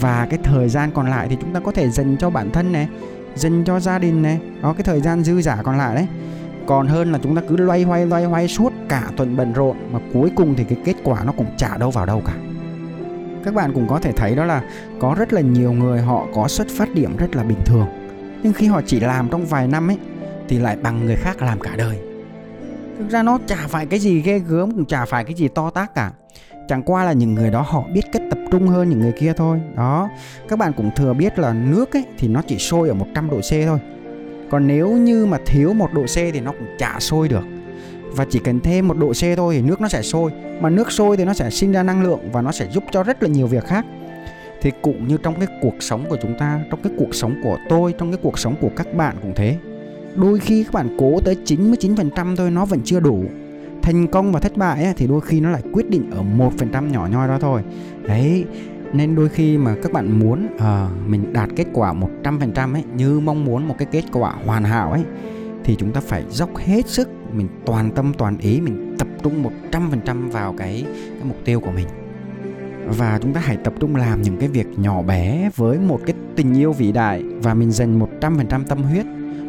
Và 0.00 0.26
cái 0.30 0.38
thời 0.42 0.68
gian 0.68 0.90
còn 0.94 1.10
lại 1.10 1.26
thì 1.30 1.36
chúng 1.40 1.52
ta 1.52 1.60
có 1.60 1.72
thể 1.72 1.90
dành 1.90 2.16
cho 2.16 2.30
bản 2.30 2.50
thân 2.50 2.72
này, 2.72 2.88
dành 3.34 3.64
cho 3.64 3.80
gia 3.80 3.98
đình 3.98 4.22
này, 4.22 4.40
đó 4.62 4.72
cái 4.72 4.82
thời 4.82 5.00
gian 5.00 5.24
dư 5.24 5.40
giả 5.40 5.58
còn 5.62 5.78
lại 5.78 5.94
đấy. 5.94 6.06
Còn 6.66 6.88
hơn 6.88 7.12
là 7.12 7.18
chúng 7.22 7.36
ta 7.36 7.42
cứ 7.48 7.56
loay 7.56 7.82
hoay 7.82 8.06
loay 8.06 8.24
hoay 8.24 8.48
suốt 8.48 8.72
cả 8.88 9.10
tuần 9.16 9.36
bận 9.36 9.52
rộn 9.52 9.76
mà 9.92 9.98
cuối 10.12 10.30
cùng 10.36 10.54
thì 10.54 10.64
cái 10.64 10.78
kết 10.84 10.94
quả 11.04 11.24
nó 11.24 11.32
cũng 11.32 11.46
chả 11.56 11.76
đâu 11.76 11.90
vào 11.90 12.06
đâu 12.06 12.22
cả. 12.26 12.32
Các 13.44 13.54
bạn 13.54 13.72
cũng 13.72 13.88
có 13.88 13.98
thể 13.98 14.12
thấy 14.12 14.34
đó 14.34 14.44
là 14.44 14.62
có 15.00 15.14
rất 15.18 15.32
là 15.32 15.40
nhiều 15.40 15.72
người 15.72 16.00
họ 16.00 16.26
có 16.34 16.48
xuất 16.48 16.66
phát 16.76 16.94
điểm 16.94 17.16
rất 17.16 17.36
là 17.36 17.42
bình 17.42 17.58
thường. 17.64 17.86
Nhưng 18.42 18.52
khi 18.52 18.66
họ 18.66 18.80
chỉ 18.86 19.00
làm 19.00 19.28
trong 19.28 19.46
vài 19.46 19.68
năm 19.68 19.90
ấy 19.90 19.98
thì 20.48 20.58
lại 20.58 20.76
bằng 20.82 21.06
người 21.06 21.16
khác 21.16 21.42
làm 21.42 21.60
cả 21.60 21.70
đời 21.76 21.98
thực 22.98 23.10
ra 23.10 23.22
nó 23.22 23.38
chả 23.46 23.56
phải 23.68 23.86
cái 23.86 23.98
gì 23.98 24.20
ghê 24.20 24.38
gớm, 24.38 24.70
cũng 24.70 24.84
chả 24.84 25.04
phải 25.04 25.24
cái 25.24 25.34
gì 25.34 25.48
to 25.48 25.70
tác 25.70 25.94
cả. 25.94 26.12
Chẳng 26.68 26.82
qua 26.82 27.04
là 27.04 27.12
những 27.12 27.34
người 27.34 27.50
đó 27.50 27.64
họ 27.68 27.84
biết 27.92 28.02
cách 28.12 28.22
tập 28.30 28.38
trung 28.50 28.68
hơn 28.68 28.90
những 28.90 29.00
người 29.00 29.12
kia 29.12 29.32
thôi. 29.36 29.60
Đó. 29.76 30.08
Các 30.48 30.58
bạn 30.58 30.72
cũng 30.76 30.90
thừa 30.96 31.12
biết 31.12 31.38
là 31.38 31.52
nước 31.52 31.96
ấy 31.96 32.04
thì 32.18 32.28
nó 32.28 32.42
chỉ 32.46 32.58
sôi 32.58 32.88
ở 32.88 32.94
100 32.94 33.30
độ 33.30 33.40
C 33.40 33.50
thôi. 33.66 33.78
Còn 34.50 34.66
nếu 34.66 34.92
như 34.92 35.26
mà 35.26 35.38
thiếu 35.46 35.72
một 35.72 35.92
độ 35.92 36.02
C 36.02 36.14
thì 36.14 36.40
nó 36.40 36.52
cũng 36.52 36.68
chả 36.78 36.96
sôi 37.00 37.28
được. 37.28 37.44
Và 38.12 38.26
chỉ 38.30 38.38
cần 38.38 38.60
thêm 38.60 38.88
một 38.88 38.96
độ 38.96 39.12
C 39.12 39.36
thôi 39.36 39.54
thì 39.54 39.62
nước 39.62 39.80
nó 39.80 39.88
sẽ 39.88 40.02
sôi. 40.02 40.30
Mà 40.60 40.70
nước 40.70 40.92
sôi 40.92 41.16
thì 41.16 41.24
nó 41.24 41.32
sẽ 41.32 41.50
sinh 41.50 41.72
ra 41.72 41.82
năng 41.82 42.02
lượng 42.02 42.32
và 42.32 42.42
nó 42.42 42.52
sẽ 42.52 42.66
giúp 42.70 42.84
cho 42.90 43.02
rất 43.02 43.22
là 43.22 43.28
nhiều 43.28 43.46
việc 43.46 43.64
khác. 43.64 43.84
Thì 44.62 44.72
cũng 44.82 45.08
như 45.08 45.16
trong 45.22 45.34
cái 45.34 45.48
cuộc 45.62 45.74
sống 45.80 46.04
của 46.08 46.16
chúng 46.22 46.38
ta, 46.38 46.60
trong 46.70 46.82
cái 46.82 46.92
cuộc 46.98 47.14
sống 47.14 47.34
của 47.42 47.58
tôi, 47.68 47.94
trong 47.98 48.10
cái 48.10 48.18
cuộc 48.22 48.38
sống 48.38 48.54
của 48.60 48.70
các 48.76 48.94
bạn 48.94 49.16
cũng 49.22 49.32
thế 49.34 49.56
đôi 50.16 50.38
khi 50.38 50.64
các 50.64 50.74
bạn 50.74 50.96
cố 50.98 51.20
tới 51.20 51.36
99% 51.44 52.36
thôi 52.36 52.50
nó 52.50 52.64
vẫn 52.64 52.80
chưa 52.84 53.00
đủ. 53.00 53.24
Thành 53.82 54.06
công 54.06 54.32
và 54.32 54.40
thất 54.40 54.56
bại 54.56 54.84
ấy, 54.84 54.94
thì 54.96 55.06
đôi 55.06 55.20
khi 55.20 55.40
nó 55.40 55.50
lại 55.50 55.62
quyết 55.72 55.90
định 55.90 56.10
ở 56.10 56.22
một 56.22 56.52
phần 56.58 56.68
trăm 56.72 56.92
nhỏ 56.92 57.08
nhoi 57.12 57.28
đó 57.28 57.38
thôi. 57.40 57.62
Đấy 58.08 58.44
nên 58.92 59.14
đôi 59.14 59.28
khi 59.28 59.58
mà 59.58 59.76
các 59.82 59.92
bạn 59.92 60.18
muốn 60.18 60.46
à, 60.58 60.88
mình 61.06 61.32
đạt 61.32 61.50
kết 61.56 61.66
quả 61.72 61.94
100% 62.22 62.72
ấy 62.72 62.84
như 62.96 63.20
mong 63.20 63.44
muốn 63.44 63.68
một 63.68 63.74
cái 63.78 63.88
kết 63.92 64.04
quả 64.12 64.34
hoàn 64.44 64.64
hảo 64.64 64.92
ấy 64.92 65.02
thì 65.64 65.76
chúng 65.78 65.92
ta 65.92 66.00
phải 66.00 66.24
dốc 66.30 66.56
hết 66.56 66.88
sức 66.88 67.08
mình 67.32 67.48
toàn 67.66 67.90
tâm 67.90 68.12
toàn 68.18 68.38
ý 68.38 68.60
mình 68.60 68.94
tập 68.98 69.08
trung 69.22 69.44
100% 69.70 70.30
vào 70.30 70.54
cái 70.58 70.84
cái 71.14 71.24
mục 71.24 71.36
tiêu 71.44 71.60
của 71.60 71.70
mình. 71.70 71.86
Và 72.86 73.18
chúng 73.22 73.32
ta 73.32 73.40
hãy 73.40 73.56
tập 73.56 73.74
trung 73.80 73.96
làm 73.96 74.22
những 74.22 74.36
cái 74.36 74.48
việc 74.48 74.66
nhỏ 74.78 75.02
bé 75.02 75.50
với 75.56 75.78
một 75.78 76.00
cái 76.06 76.16
tình 76.36 76.54
yêu 76.54 76.72
vĩ 76.72 76.92
đại 76.92 77.22
và 77.22 77.54
mình 77.54 77.70
dành 77.70 78.00
100% 78.20 78.64
tâm 78.68 78.82
huyết 78.82 79.06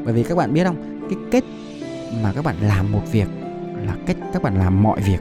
bởi 0.07 0.13
vì 0.13 0.23
các 0.23 0.37
bạn 0.37 0.53
biết 0.53 0.63
không, 0.63 1.07
cái 1.09 1.19
cách 1.31 1.43
mà 2.23 2.33
các 2.35 2.45
bạn 2.45 2.55
làm 2.61 2.91
một 2.91 3.01
việc 3.11 3.27
là 3.85 3.95
cách 4.05 4.17
các 4.33 4.41
bạn 4.41 4.57
làm 4.57 4.83
mọi 4.83 5.01
việc. 5.01 5.19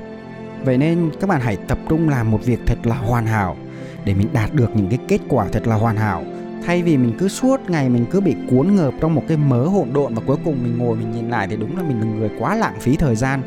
Vậy 0.65 0.79
nên 0.79 1.11
các 1.21 1.27
bạn 1.27 1.41
hãy 1.41 1.57
tập 1.57 1.79
trung 1.89 2.09
làm 2.09 2.31
một 2.31 2.45
việc 2.45 2.59
thật 2.67 2.79
là 2.87 2.97
hoàn 2.97 3.27
hảo 3.27 3.57
để 4.05 4.15
mình 4.15 4.29
đạt 4.33 4.55
được 4.55 4.77
những 4.77 4.89
cái 4.89 4.99
kết 5.09 5.19
quả 5.29 5.49
thật 5.53 5.67
là 5.67 5.75
hoàn 5.75 5.97
hảo. 5.97 6.25
Thay 6.65 6.83
vì 6.83 6.97
mình 6.97 7.13
cứ 7.19 7.29
suốt 7.29 7.71
ngày 7.71 7.89
mình 7.89 8.07
cứ 8.11 8.21
bị 8.21 8.35
cuốn 8.51 8.75
ngợp 8.75 8.95
trong 9.01 9.15
một 9.15 9.23
cái 9.29 9.37
mớ 9.37 9.65
hỗn 9.65 9.89
độn 9.93 10.15
và 10.15 10.23
cuối 10.27 10.37
cùng 10.45 10.63
mình 10.63 10.79
ngồi 10.79 10.97
mình 10.97 11.13
nhìn 11.13 11.31
lại 11.31 11.47
thì 11.51 11.57
đúng 11.57 11.77
là 11.77 11.83
mình 11.83 12.01
là 12.01 12.07
người 12.07 12.31
quá 12.39 12.57
lãng 12.57 12.81
phí 12.81 12.97
thời 12.97 13.17
gian. 13.17 13.43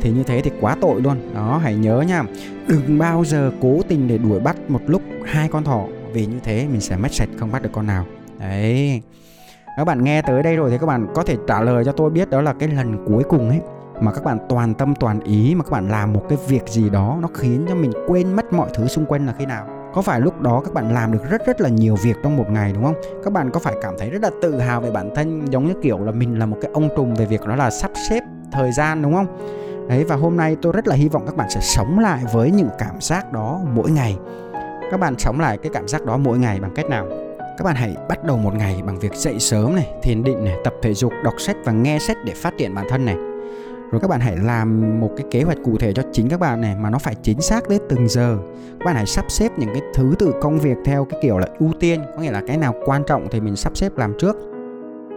Thì 0.00 0.10
như 0.10 0.22
thế 0.22 0.40
thì 0.40 0.50
quá 0.60 0.76
tội 0.80 1.00
luôn. 1.00 1.34
Đó, 1.34 1.60
hãy 1.62 1.76
nhớ 1.76 2.04
nha. 2.08 2.22
Đừng 2.68 2.98
bao 2.98 3.24
giờ 3.24 3.52
cố 3.60 3.80
tình 3.88 4.08
để 4.08 4.18
đuổi 4.18 4.40
bắt 4.40 4.56
một 4.68 4.80
lúc 4.86 5.02
hai 5.24 5.48
con 5.48 5.64
thỏ. 5.64 5.84
Vì 6.12 6.26
như 6.26 6.38
thế 6.44 6.66
mình 6.70 6.80
sẽ 6.80 6.96
mất 6.96 7.12
sạch 7.12 7.28
không 7.36 7.52
bắt 7.52 7.62
được 7.62 7.70
con 7.72 7.86
nào. 7.86 8.06
Đấy 8.38 9.02
các 9.76 9.84
bạn 9.84 10.04
nghe 10.04 10.22
tới 10.22 10.42
đây 10.42 10.56
rồi 10.56 10.70
thì 10.70 10.78
các 10.78 10.86
bạn 10.86 11.06
có 11.14 11.22
thể 11.22 11.36
trả 11.48 11.60
lời 11.60 11.84
cho 11.84 11.92
tôi 11.92 12.10
biết 12.10 12.30
đó 12.30 12.40
là 12.40 12.52
cái 12.52 12.68
lần 12.68 13.04
cuối 13.06 13.22
cùng 13.28 13.48
ấy 13.48 13.60
mà 14.00 14.12
các 14.12 14.24
bạn 14.24 14.38
toàn 14.48 14.74
tâm 14.74 14.94
toàn 15.00 15.20
ý, 15.20 15.54
mà 15.54 15.64
các 15.64 15.70
bạn 15.70 15.88
làm 15.88 16.12
một 16.12 16.22
cái 16.28 16.38
việc 16.48 16.68
gì 16.68 16.90
đó 16.90 17.18
nó 17.22 17.28
khiến 17.34 17.66
cho 17.68 17.74
mình 17.74 17.92
quên 18.06 18.36
mất 18.36 18.52
mọi 18.52 18.68
thứ 18.74 18.86
xung 18.86 19.06
quanh 19.06 19.26
là 19.26 19.34
khi 19.38 19.46
nào. 19.46 19.66
Có 19.94 20.02
phải 20.02 20.20
lúc 20.20 20.40
đó 20.40 20.62
các 20.64 20.74
bạn 20.74 20.94
làm 20.94 21.12
được 21.12 21.30
rất 21.30 21.46
rất 21.46 21.60
là 21.60 21.68
nhiều 21.68 21.96
việc 22.02 22.16
trong 22.22 22.36
một 22.36 22.50
ngày, 22.50 22.72
đúng 22.72 22.84
không? 22.84 22.94
Các 23.24 23.32
bạn 23.32 23.50
có 23.50 23.60
phải 23.60 23.74
cảm 23.82 23.94
thấy 23.98 24.10
rất 24.10 24.22
là 24.22 24.30
tự 24.42 24.58
hào 24.58 24.80
về 24.80 24.90
bản 24.90 25.10
thân, 25.14 25.52
giống 25.52 25.66
như 25.66 25.74
kiểu 25.82 25.98
là 25.98 26.12
mình 26.12 26.38
là 26.38 26.46
một 26.46 26.56
cái 26.62 26.70
ông 26.74 26.88
trùm 26.96 27.14
về 27.14 27.26
việc 27.26 27.46
đó 27.46 27.56
là 27.56 27.70
sắp 27.70 27.90
xếp 28.10 28.20
thời 28.52 28.72
gian, 28.72 29.02
đúng 29.02 29.14
không? 29.14 29.26
Đấy, 29.88 30.04
và 30.04 30.16
hôm 30.16 30.36
nay 30.36 30.56
tôi 30.62 30.72
rất 30.72 30.88
là 30.88 30.96
hy 30.96 31.08
vọng 31.08 31.22
các 31.26 31.36
bạn 31.36 31.50
sẽ 31.50 31.60
sống 31.60 31.98
lại 31.98 32.24
với 32.32 32.50
những 32.50 32.68
cảm 32.78 33.00
giác 33.00 33.32
đó 33.32 33.60
mỗi 33.74 33.90
ngày. 33.90 34.18
Các 34.90 35.00
bạn 35.00 35.14
sống 35.18 35.40
lại 35.40 35.58
cái 35.58 35.70
cảm 35.74 35.88
giác 35.88 36.04
đó 36.04 36.16
mỗi 36.16 36.38
ngày 36.38 36.60
bằng 36.60 36.70
cách 36.74 36.86
nào? 36.86 37.06
Các 37.58 37.64
bạn 37.64 37.76
hãy 37.76 37.96
bắt 38.08 38.24
đầu 38.24 38.36
một 38.36 38.54
ngày 38.54 38.82
bằng 38.86 38.98
việc 38.98 39.14
dậy 39.14 39.38
sớm 39.38 39.74
này, 39.74 39.94
thiền 40.02 40.24
định 40.24 40.44
này, 40.44 40.56
tập 40.64 40.74
thể 40.82 40.94
dục, 40.94 41.12
đọc 41.24 41.34
sách 41.38 41.56
và 41.64 41.72
nghe 41.72 41.98
sách 41.98 42.16
để 42.24 42.32
phát 42.36 42.54
triển 42.58 42.74
bản 42.74 42.86
thân 42.88 43.04
này. 43.04 43.16
Rồi 43.90 44.00
các 44.00 44.10
bạn 44.10 44.20
hãy 44.20 44.36
làm 44.36 45.00
một 45.00 45.10
cái 45.16 45.26
kế 45.30 45.42
hoạch 45.42 45.58
cụ 45.64 45.78
thể 45.78 45.92
cho 45.92 46.02
chính 46.12 46.28
các 46.28 46.40
bạn 46.40 46.60
này 46.60 46.76
mà 46.76 46.90
nó 46.90 46.98
phải 46.98 47.14
chính 47.22 47.40
xác 47.40 47.68
đến 47.68 47.82
từng 47.88 48.08
giờ. 48.08 48.38
Các 48.78 48.84
bạn 48.84 48.94
hãy 48.94 49.06
sắp 49.06 49.24
xếp 49.28 49.58
những 49.58 49.68
cái 49.72 49.82
thứ 49.94 50.14
tự 50.18 50.34
công 50.40 50.58
việc 50.58 50.76
theo 50.84 51.04
cái 51.04 51.20
kiểu 51.22 51.38
là 51.38 51.46
ưu 51.58 51.72
tiên, 51.80 52.00
có 52.14 52.22
nghĩa 52.22 52.30
là 52.30 52.42
cái 52.46 52.56
nào 52.56 52.74
quan 52.84 53.02
trọng 53.06 53.28
thì 53.30 53.40
mình 53.40 53.56
sắp 53.56 53.76
xếp 53.76 53.96
làm 53.96 54.14
trước. 54.18 54.36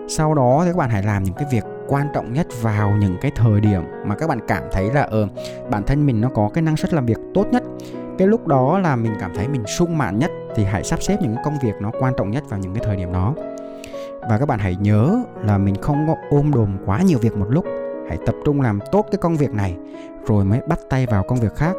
Sau 0.07 0.33
đó 0.33 0.61
thì 0.65 0.71
các 0.71 0.77
bạn 0.77 0.89
hãy 0.89 1.03
làm 1.03 1.23
những 1.23 1.33
cái 1.33 1.47
việc 1.51 1.63
quan 1.87 2.07
trọng 2.13 2.33
nhất 2.33 2.47
vào 2.61 2.91
những 2.91 3.17
cái 3.21 3.31
thời 3.35 3.61
điểm 3.61 3.81
mà 4.05 4.15
các 4.15 4.27
bạn 4.27 4.39
cảm 4.47 4.63
thấy 4.71 4.91
là 4.93 5.01
ờ 5.01 5.27
bản 5.69 5.83
thân 5.83 6.05
mình 6.05 6.21
nó 6.21 6.29
có 6.29 6.49
cái 6.53 6.61
năng 6.61 6.77
suất 6.77 6.93
làm 6.93 7.05
việc 7.05 7.17
tốt 7.33 7.47
nhất 7.51 7.63
cái 8.17 8.27
lúc 8.27 8.47
đó 8.47 8.79
là 8.79 8.95
mình 8.95 9.13
cảm 9.19 9.31
thấy 9.35 9.47
mình 9.47 9.63
sung 9.67 9.97
mãn 9.97 10.19
nhất 10.19 10.31
thì 10.55 10.63
hãy 10.63 10.83
sắp 10.83 11.01
xếp 11.01 11.17
những 11.21 11.35
cái 11.35 11.43
công 11.45 11.57
việc 11.63 11.73
nó 11.81 11.91
quan 11.99 12.13
trọng 12.17 12.31
nhất 12.31 12.43
vào 12.49 12.59
những 12.59 12.73
cái 12.73 12.83
thời 12.85 12.95
điểm 12.95 13.13
đó. 13.13 13.33
Và 14.29 14.37
các 14.37 14.45
bạn 14.45 14.59
hãy 14.59 14.75
nhớ 14.75 15.23
là 15.43 15.57
mình 15.57 15.75
không 15.81 16.07
có 16.07 16.15
ôm 16.29 16.51
đồm 16.51 16.77
quá 16.85 17.01
nhiều 17.01 17.19
việc 17.19 17.37
một 17.37 17.47
lúc. 17.49 17.65
Hãy 18.09 18.17
tập 18.25 18.35
trung 18.45 18.61
làm 18.61 18.79
tốt 18.91 19.05
cái 19.11 19.17
công 19.17 19.37
việc 19.37 19.51
này 19.51 19.77
rồi 20.27 20.45
mới 20.45 20.59
bắt 20.67 20.79
tay 20.89 21.05
vào 21.05 21.23
công 21.23 21.39
việc 21.39 21.55
khác. 21.55 21.75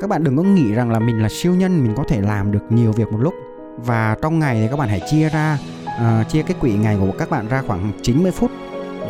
Các 0.00 0.10
bạn 0.10 0.24
đừng 0.24 0.36
có 0.36 0.42
nghĩ 0.42 0.72
rằng 0.72 0.90
là 0.90 0.98
mình 0.98 1.22
là 1.22 1.28
siêu 1.30 1.54
nhân 1.54 1.82
mình 1.82 1.94
có 1.96 2.04
thể 2.08 2.20
làm 2.20 2.52
được 2.52 2.62
nhiều 2.70 2.92
việc 2.92 3.12
một 3.12 3.18
lúc. 3.20 3.34
Và 3.76 4.16
trong 4.22 4.38
ngày 4.38 4.54
thì 4.54 4.68
các 4.70 4.76
bạn 4.76 4.88
hãy 4.88 5.00
chia 5.10 5.28
ra 5.28 5.58
uh, 5.86 6.28
chia 6.28 6.42
cái 6.42 6.56
quỹ 6.60 6.72
ngày 6.72 6.96
của 7.00 7.12
các 7.18 7.30
bạn 7.30 7.48
ra 7.48 7.62
khoảng 7.66 7.92
90 8.02 8.32
phút 8.32 8.50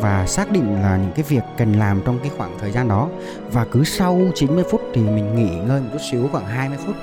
và 0.01 0.25
xác 0.27 0.51
định 0.51 0.81
là 0.81 0.97
những 0.97 1.11
cái 1.15 1.23
việc 1.27 1.43
cần 1.57 1.73
làm 1.73 2.01
trong 2.05 2.19
cái 2.19 2.31
khoảng 2.37 2.57
thời 2.59 2.71
gian 2.71 2.87
đó. 2.87 3.09
Và 3.51 3.65
cứ 3.71 3.83
sau 3.83 4.21
90 4.35 4.63
phút 4.71 4.81
thì 4.93 5.01
mình 5.01 5.35
nghỉ 5.35 5.55
ngơi 5.55 5.81
một 5.81 5.87
chút 5.93 6.01
xíu 6.11 6.27
khoảng 6.31 6.45
20 6.45 6.77
phút. 6.85 6.95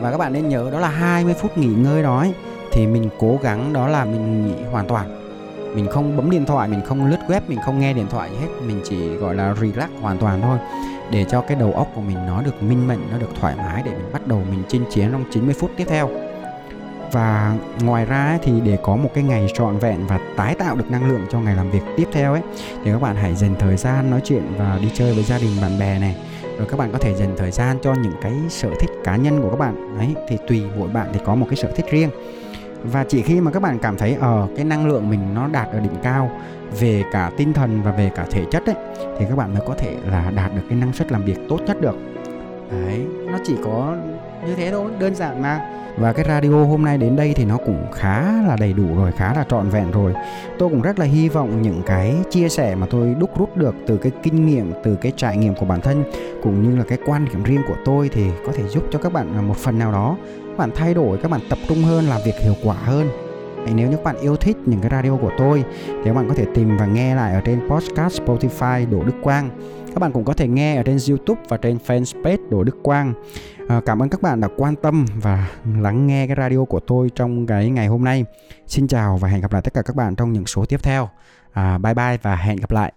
Và 0.00 0.10
các 0.10 0.18
bạn 0.18 0.32
nên 0.32 0.48
nhớ 0.48 0.68
đó 0.72 0.80
là 0.80 0.88
20 0.88 1.34
phút 1.34 1.58
nghỉ 1.58 1.66
ngơi 1.66 2.02
đó 2.02 2.18
ấy, 2.18 2.32
thì 2.72 2.86
mình 2.86 3.08
cố 3.18 3.38
gắng 3.42 3.72
đó 3.72 3.88
là 3.88 4.04
mình 4.04 4.46
nghỉ 4.46 4.62
hoàn 4.70 4.88
toàn. 4.88 5.20
Mình 5.74 5.86
không 5.90 6.16
bấm 6.16 6.30
điện 6.30 6.46
thoại 6.46 6.68
mình 6.68 6.80
không 6.86 7.10
lướt 7.10 7.18
web 7.28 7.40
mình 7.48 7.58
không 7.64 7.80
nghe 7.80 7.92
điện 7.92 8.06
thoại 8.10 8.30
gì 8.30 8.36
hết. 8.36 8.48
Mình 8.66 8.80
chỉ 8.84 9.14
gọi 9.16 9.34
là 9.34 9.54
relax 9.54 9.90
hoàn 10.00 10.18
toàn 10.18 10.42
thôi. 10.42 10.58
Để 11.10 11.24
cho 11.30 11.40
cái 11.40 11.56
đầu 11.60 11.72
óc 11.72 11.88
của 11.94 12.00
mình 12.00 12.18
nó 12.26 12.42
được 12.42 12.62
minh 12.62 12.88
mệnh 12.88 13.00
nó 13.12 13.18
được 13.18 13.30
thoải 13.40 13.54
mái 13.56 13.82
để 13.84 13.90
mình 13.90 14.12
bắt 14.12 14.26
đầu 14.26 14.42
mình 14.50 14.62
chinh 14.68 14.84
chiến 14.90 15.08
trong 15.12 15.24
90 15.30 15.54
phút 15.54 15.70
tiếp 15.76 15.84
theo 15.88 16.10
và 17.14 17.56
ngoài 17.82 18.04
ra 18.04 18.38
thì 18.42 18.60
để 18.60 18.78
có 18.82 18.96
một 18.96 19.10
cái 19.14 19.24
ngày 19.24 19.48
trọn 19.54 19.78
vẹn 19.78 20.06
và 20.06 20.18
tái 20.36 20.54
tạo 20.54 20.76
được 20.76 20.90
năng 20.90 21.08
lượng 21.08 21.26
cho 21.30 21.40
ngày 21.40 21.56
làm 21.56 21.70
việc 21.70 21.82
tiếp 21.96 22.08
theo 22.12 22.32
ấy 22.32 22.42
thì 22.84 22.92
các 22.92 23.02
bạn 23.02 23.16
hãy 23.16 23.34
dành 23.34 23.54
thời 23.58 23.76
gian 23.76 24.10
nói 24.10 24.20
chuyện 24.24 24.42
và 24.58 24.78
đi 24.82 24.90
chơi 24.94 25.14
với 25.14 25.24
gia 25.24 25.38
đình 25.38 25.50
bạn 25.62 25.78
bè 25.78 25.98
này. 25.98 26.16
Rồi 26.58 26.66
các 26.70 26.78
bạn 26.78 26.92
có 26.92 26.98
thể 26.98 27.14
dành 27.14 27.34
thời 27.38 27.50
gian 27.50 27.78
cho 27.82 27.94
những 27.94 28.14
cái 28.22 28.32
sở 28.48 28.70
thích 28.80 28.90
cá 29.04 29.16
nhân 29.16 29.42
của 29.42 29.50
các 29.50 29.58
bạn. 29.58 29.98
Đấy 29.98 30.14
thì 30.28 30.38
tùy 30.48 30.62
mỗi 30.78 30.88
bạn 30.88 31.08
thì 31.12 31.20
có 31.24 31.34
một 31.34 31.46
cái 31.50 31.56
sở 31.56 31.70
thích 31.76 31.86
riêng. 31.90 32.10
Và 32.82 33.04
chỉ 33.08 33.22
khi 33.22 33.40
mà 33.40 33.50
các 33.50 33.62
bạn 33.62 33.78
cảm 33.78 33.96
thấy 33.96 34.16
ở 34.20 34.42
uh, 34.44 34.50
cái 34.56 34.64
năng 34.64 34.86
lượng 34.86 35.10
mình 35.10 35.34
nó 35.34 35.48
đạt 35.48 35.68
ở 35.68 35.80
đỉnh 35.80 35.96
cao 36.02 36.30
về 36.80 37.02
cả 37.12 37.30
tinh 37.36 37.52
thần 37.52 37.82
và 37.82 37.92
về 37.92 38.10
cả 38.14 38.26
thể 38.30 38.44
chất 38.50 38.66
ấy 38.66 38.76
thì 39.18 39.26
các 39.28 39.36
bạn 39.36 39.54
mới 39.54 39.62
có 39.66 39.74
thể 39.78 39.96
là 40.10 40.30
đạt 40.30 40.54
được 40.54 40.62
cái 40.68 40.78
năng 40.78 40.92
suất 40.92 41.12
làm 41.12 41.24
việc 41.24 41.38
tốt 41.48 41.58
nhất 41.66 41.80
được 41.80 42.13
đấy, 42.70 43.06
nó 43.26 43.38
chỉ 43.44 43.54
có 43.64 43.96
như 44.46 44.54
thế 44.54 44.70
thôi, 44.70 44.90
đơn 44.98 45.14
giản 45.14 45.42
mà. 45.42 45.70
Và 45.96 46.12
cái 46.12 46.24
radio 46.28 46.64
hôm 46.64 46.84
nay 46.84 46.98
đến 46.98 47.16
đây 47.16 47.32
thì 47.36 47.44
nó 47.44 47.56
cũng 47.56 47.86
khá 47.92 48.42
là 48.48 48.56
đầy 48.60 48.72
đủ 48.72 48.84
rồi, 48.96 49.12
khá 49.12 49.34
là 49.34 49.44
trọn 49.48 49.68
vẹn 49.68 49.90
rồi. 49.90 50.12
Tôi 50.58 50.68
cũng 50.68 50.82
rất 50.82 50.98
là 50.98 51.04
hy 51.04 51.28
vọng 51.28 51.62
những 51.62 51.82
cái 51.86 52.14
chia 52.30 52.48
sẻ 52.48 52.74
mà 52.74 52.86
tôi 52.90 53.14
đúc 53.18 53.38
rút 53.38 53.56
được 53.56 53.74
từ 53.86 53.96
cái 53.96 54.12
kinh 54.22 54.46
nghiệm, 54.46 54.72
từ 54.84 54.96
cái 54.96 55.12
trải 55.16 55.36
nghiệm 55.36 55.54
của 55.54 55.66
bản 55.66 55.80
thân, 55.80 56.04
cũng 56.42 56.62
như 56.62 56.76
là 56.76 56.84
cái 56.88 56.98
quan 57.06 57.24
điểm 57.24 57.42
riêng 57.42 57.62
của 57.68 57.76
tôi 57.84 58.10
thì 58.12 58.24
có 58.46 58.52
thể 58.52 58.68
giúp 58.68 58.84
cho 58.90 58.98
các 58.98 59.12
bạn 59.12 59.48
một 59.48 59.56
phần 59.56 59.78
nào 59.78 59.92
đó. 59.92 60.16
Các 60.48 60.58
bạn 60.58 60.70
thay 60.74 60.94
đổi, 60.94 61.18
các 61.18 61.30
bạn 61.30 61.40
tập 61.50 61.58
trung 61.68 61.82
hơn, 61.82 62.04
làm 62.04 62.20
việc 62.24 62.34
hiệu 62.40 62.54
quả 62.64 62.76
hơn. 62.84 63.08
Nếu 63.74 63.88
như 63.88 63.96
các 63.96 64.04
bạn 64.04 64.16
yêu 64.20 64.36
thích 64.36 64.56
những 64.66 64.80
cái 64.80 64.90
radio 64.90 65.16
của 65.16 65.32
tôi, 65.38 65.64
thì 65.86 66.04
các 66.04 66.14
bạn 66.14 66.28
có 66.28 66.34
thể 66.34 66.44
tìm 66.54 66.76
và 66.76 66.86
nghe 66.86 67.14
lại 67.14 67.34
ở 67.34 67.40
trên 67.40 67.68
podcast 67.68 68.22
Spotify 68.22 68.90
Đỗ 68.90 69.04
Đức 69.04 69.14
Quang 69.22 69.50
các 69.94 70.00
bạn 70.00 70.12
cũng 70.12 70.24
có 70.24 70.34
thể 70.34 70.48
nghe 70.48 70.76
ở 70.76 70.82
trên 70.82 70.98
YouTube 71.08 71.42
và 71.48 71.56
trên 71.56 71.78
fanpage 71.86 72.50
Đỗ 72.50 72.64
Đức 72.64 72.76
Quang. 72.82 73.14
À, 73.68 73.80
cảm 73.86 74.02
ơn 74.02 74.08
các 74.08 74.22
bạn 74.22 74.40
đã 74.40 74.48
quan 74.56 74.76
tâm 74.76 75.06
và 75.14 75.50
lắng 75.80 76.06
nghe 76.06 76.26
cái 76.26 76.36
radio 76.36 76.64
của 76.64 76.80
tôi 76.80 77.10
trong 77.14 77.46
cái 77.46 77.70
ngày 77.70 77.86
hôm 77.86 78.04
nay. 78.04 78.24
Xin 78.66 78.88
chào 78.88 79.16
và 79.16 79.28
hẹn 79.28 79.40
gặp 79.40 79.52
lại 79.52 79.62
tất 79.62 79.74
cả 79.74 79.82
các 79.82 79.96
bạn 79.96 80.16
trong 80.16 80.32
những 80.32 80.46
số 80.46 80.64
tiếp 80.66 80.82
theo. 80.82 81.08
À, 81.52 81.78
bye 81.78 81.94
bye 81.94 82.18
và 82.22 82.36
hẹn 82.36 82.56
gặp 82.56 82.70
lại. 82.70 82.92